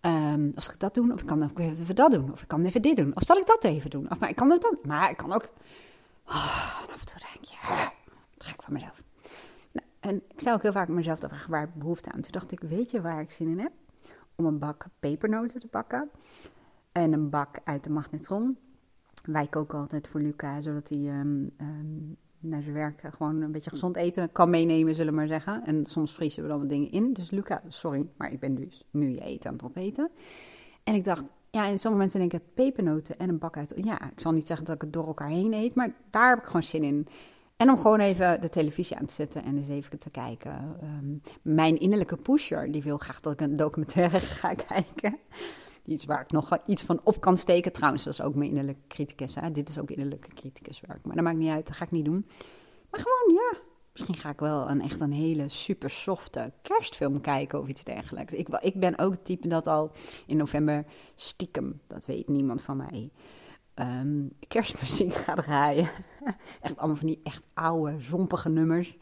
Um, 0.00 0.52
zal 0.54 0.74
ik 0.74 0.80
dat 0.80 0.94
doen? 0.94 1.12
Of 1.12 1.20
ik 1.20 1.26
kan 1.26 1.52
even 1.56 1.94
dat 1.94 2.12
doen? 2.12 2.32
Of 2.32 2.42
ik 2.42 2.48
kan 2.48 2.64
even 2.64 2.82
dit 2.82 2.96
doen? 2.96 3.16
Of 3.16 3.22
zal 3.22 3.36
ik 3.36 3.46
dat 3.46 3.64
even 3.64 3.90
doen? 3.90 4.10
Of 4.10 4.18
maar 4.18 4.28
ik 4.28 4.36
kan 4.36 4.48
dat 4.48 4.62
dan. 4.62 4.78
Maar 4.82 5.10
ik 5.10 5.16
kan 5.16 5.32
ook 5.32 5.50
Oh, 6.28 6.82
af 6.92 7.00
en 7.00 7.06
toe 7.06 7.20
denk 7.32 7.44
je, 7.44 7.56
gek 8.38 8.62
van 8.62 8.72
mezelf. 8.72 9.02
Nou, 9.72 9.86
en 10.00 10.16
ik 10.28 10.40
stel 10.40 10.54
ook 10.54 10.62
heel 10.62 10.72
vaak 10.72 10.88
mezelf 10.88 11.18
de 11.18 11.28
vraag, 11.28 11.46
waar 11.46 11.62
ik 11.62 11.74
behoefte 11.74 12.12
aan? 12.12 12.20
Toen 12.20 12.32
dacht 12.32 12.52
ik, 12.52 12.60
weet 12.60 12.90
je 12.90 13.00
waar 13.00 13.20
ik 13.20 13.30
zin 13.30 13.48
in 13.48 13.58
heb? 13.58 13.72
Om 14.40 14.46
een 14.46 14.58
bak 14.58 14.86
pepernoten 14.98 15.60
te 15.60 15.68
pakken. 15.68 16.10
En 16.92 17.12
een 17.12 17.30
bak 17.30 17.60
uit 17.64 17.84
de 17.84 17.90
magnetron. 17.90 18.58
Wij 19.24 19.46
koken 19.46 19.78
altijd 19.78 20.08
voor 20.08 20.20
Luca, 20.20 20.60
zodat 20.60 20.88
hij 20.88 20.98
um, 20.98 21.50
um, 21.60 22.16
naar 22.38 22.62
zijn 22.62 22.74
werk 22.74 23.00
gewoon 23.14 23.40
een 23.42 23.52
beetje 23.52 23.70
gezond 23.70 23.96
eten 23.96 24.32
kan 24.32 24.50
meenemen, 24.50 24.94
zullen 24.94 25.12
we 25.12 25.18
maar 25.18 25.28
zeggen. 25.28 25.64
En 25.64 25.86
soms 25.86 26.14
vriezen 26.14 26.42
we 26.42 26.48
dan 26.48 26.58
wat 26.58 26.68
dingen 26.68 26.90
in. 26.90 27.12
Dus 27.12 27.30
Luca, 27.30 27.62
sorry, 27.68 28.08
maar 28.16 28.32
ik 28.32 28.40
ben 28.40 28.54
dus 28.54 28.84
nu 28.90 29.08
je 29.08 29.20
eten 29.20 29.50
aan 29.50 29.56
het 29.56 29.64
opeten. 29.64 30.10
En 30.84 30.94
ik 30.94 31.04
dacht, 31.04 31.32
ja, 31.50 31.66
en 31.66 31.78
sommige 31.78 32.02
mensen 32.02 32.20
denken 32.20 32.52
pepernoten 32.54 33.18
en 33.18 33.28
een 33.28 33.38
bak 33.38 33.56
uit. 33.56 33.74
Ja, 33.84 34.10
ik 34.10 34.20
zal 34.20 34.32
niet 34.32 34.46
zeggen 34.46 34.66
dat 34.66 34.74
ik 34.74 34.80
het 34.82 34.92
door 34.92 35.06
elkaar 35.06 35.30
heen 35.30 35.52
eet, 35.52 35.74
maar 35.74 35.94
daar 36.10 36.28
heb 36.28 36.38
ik 36.38 36.46
gewoon 36.46 36.62
zin 36.62 36.82
in. 36.82 37.06
En 37.58 37.70
om 37.70 37.76
gewoon 37.76 38.00
even 38.00 38.40
de 38.40 38.48
televisie 38.48 38.96
aan 38.96 39.06
te 39.06 39.14
zetten 39.14 39.44
en 39.44 39.56
eens 39.56 39.68
even 39.68 39.98
te 39.98 40.10
kijken. 40.10 40.76
Um, 40.82 41.22
mijn 41.42 41.78
innerlijke 41.78 42.16
pusher, 42.16 42.72
die 42.72 42.82
wil 42.82 42.98
graag 42.98 43.20
dat 43.20 43.32
ik 43.32 43.40
een 43.40 43.56
documentaire 43.56 44.20
ga 44.40 44.54
kijken. 44.54 45.18
Iets 45.84 46.04
waar 46.04 46.20
ik 46.20 46.30
nog 46.30 46.58
iets 46.66 46.82
van 46.82 47.00
op 47.04 47.20
kan 47.20 47.36
steken. 47.36 47.72
Trouwens, 47.72 48.04
dat 48.04 48.12
is 48.12 48.20
ook 48.20 48.34
mijn 48.34 48.48
innerlijke 48.48 48.86
criticus. 48.88 49.34
Hè? 49.34 49.50
Dit 49.50 49.68
is 49.68 49.78
ook 49.78 49.90
innerlijke 49.90 50.28
criticuswerk. 50.34 51.04
Maar 51.04 51.14
dat 51.14 51.24
maakt 51.24 51.36
niet 51.36 51.50
uit, 51.50 51.66
dat 51.66 51.76
ga 51.76 51.84
ik 51.84 51.90
niet 51.90 52.04
doen. 52.04 52.26
Maar 52.90 53.00
gewoon, 53.00 53.34
ja, 53.34 53.58
Misschien 53.92 54.16
ga 54.16 54.30
ik 54.30 54.40
wel 54.40 54.70
een 54.70 54.80
echt 54.80 55.00
een 55.00 55.12
hele 55.12 55.48
super 55.48 55.90
softe 55.90 56.52
kerstfilm 56.62 57.20
kijken 57.20 57.60
of 57.60 57.68
iets 57.68 57.84
dergelijks. 57.84 58.32
Ik, 58.32 58.48
ik 58.48 58.80
ben 58.80 58.98
ook 58.98 59.12
het 59.12 59.24
type 59.24 59.48
dat 59.48 59.66
al 59.66 59.90
in 60.26 60.36
november 60.36 60.84
stiekem, 61.14 61.80
dat 61.86 62.06
weet 62.06 62.28
niemand 62.28 62.62
van 62.62 62.76
mij, 62.76 63.10
um, 63.80 64.30
kerstmuziek 64.48 65.14
gaat 65.24 65.36
draaien. 65.36 65.88
echt 66.60 66.76
allemaal 66.76 66.96
van 66.96 67.06
die 67.06 67.20
echt 67.22 67.46
oude, 67.54 68.00
zompige 68.00 68.48
nummers. 68.48 68.98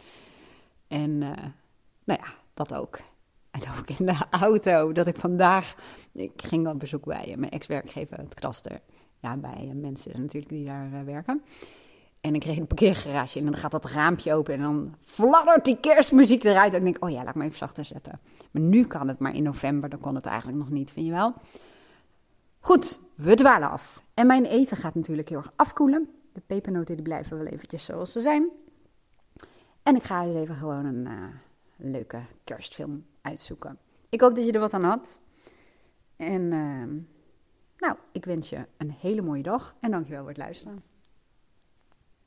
En 0.89 1.11
uh, 1.11 1.31
nou 2.05 2.21
ja, 2.23 2.27
dat 2.55 2.75
ook. 2.75 3.01
En 3.51 3.61
ook 3.79 3.91
in 3.99 4.07
de 4.07 4.17
auto, 4.31 4.93
dat 4.93 5.07
ik 5.07 5.17
vandaag... 5.17 5.75
Ik 6.13 6.33
ging 6.37 6.69
op 6.69 6.79
bezoek 6.79 7.05
bij 7.05 7.35
mijn 7.37 7.53
ex-werkgever, 7.53 8.19
het 8.19 8.35
kadaster. 8.35 8.81
Ja, 9.21 9.37
bij 9.37 9.73
mensen 9.75 10.21
natuurlijk 10.21 10.49
die 10.49 10.65
daar 10.65 11.05
werken. 11.05 11.43
En 12.21 12.35
ik 12.35 12.41
kreeg 12.41 12.57
een 12.57 12.67
parkeergarage 12.67 13.39
en 13.39 13.45
dan 13.45 13.57
gaat 13.57 13.71
dat 13.71 13.85
raampje 13.85 14.35
open 14.35 14.55
en 14.55 14.61
dan 14.61 14.95
fladdert 15.01 15.65
die 15.65 15.81
kerstmuziek 15.81 16.45
eruit. 16.45 16.73
En 16.73 16.79
ik 16.79 16.85
denk, 16.85 17.05
oh 17.05 17.11
ja, 17.11 17.25
laat 17.25 17.35
me 17.35 17.45
even 17.45 17.57
zachter 17.57 17.85
zetten. 17.85 18.21
Maar 18.51 18.63
nu 18.63 18.87
kan 18.87 19.09
het, 19.09 19.19
maar 19.19 19.35
in 19.35 19.43
november 19.43 19.89
dan 19.89 20.01
kon 20.01 20.15
het 20.15 20.27
eigenlijk 20.27 20.59
nog 20.59 20.71
niet, 20.71 20.91
vind 20.91 21.07
je 21.07 21.13
wel? 21.13 21.35
Goed, 22.67 23.01
we 23.15 23.35
dwalen 23.35 23.71
af. 23.71 24.05
En 24.15 24.27
mijn 24.27 24.45
eten 24.45 24.77
gaat 24.77 24.95
natuurlijk 24.95 25.29
heel 25.29 25.39
erg 25.39 25.53
afkoelen. 25.57 26.11
De 26.33 26.41
pepernoten 26.41 26.95
die 26.95 27.05
blijven 27.05 27.39
wel 27.39 27.47
eventjes 27.47 27.85
zoals 27.85 28.13
ze 28.13 28.21
zijn. 28.21 28.51
En 29.83 29.97
ik 29.97 30.03
ga 30.03 30.25
eens 30.25 30.35
even 30.35 30.57
gewoon 30.57 30.85
een 30.85 31.07
uh, 31.07 31.25
leuke 31.77 32.23
kerstfilm 32.45 33.07
uitzoeken. 33.21 33.79
Ik 34.09 34.21
hoop 34.21 34.35
dat 34.37 34.45
je 34.45 34.53
er 34.53 34.61
wat 34.61 34.73
aan 34.73 34.85
had. 34.85 35.21
En 36.17 36.53
ehm, 36.53 36.95
nou, 37.79 37.97
ik 38.13 38.25
wens 38.25 38.49
je 38.49 38.67
een 38.77 38.91
hele 38.91 39.23
mooie 39.23 39.43
dag 39.43 39.75
en 39.81 39.91
dankjewel 39.91 40.21
voor 40.21 40.29
het 40.29 40.39
luisteren. 40.39 40.83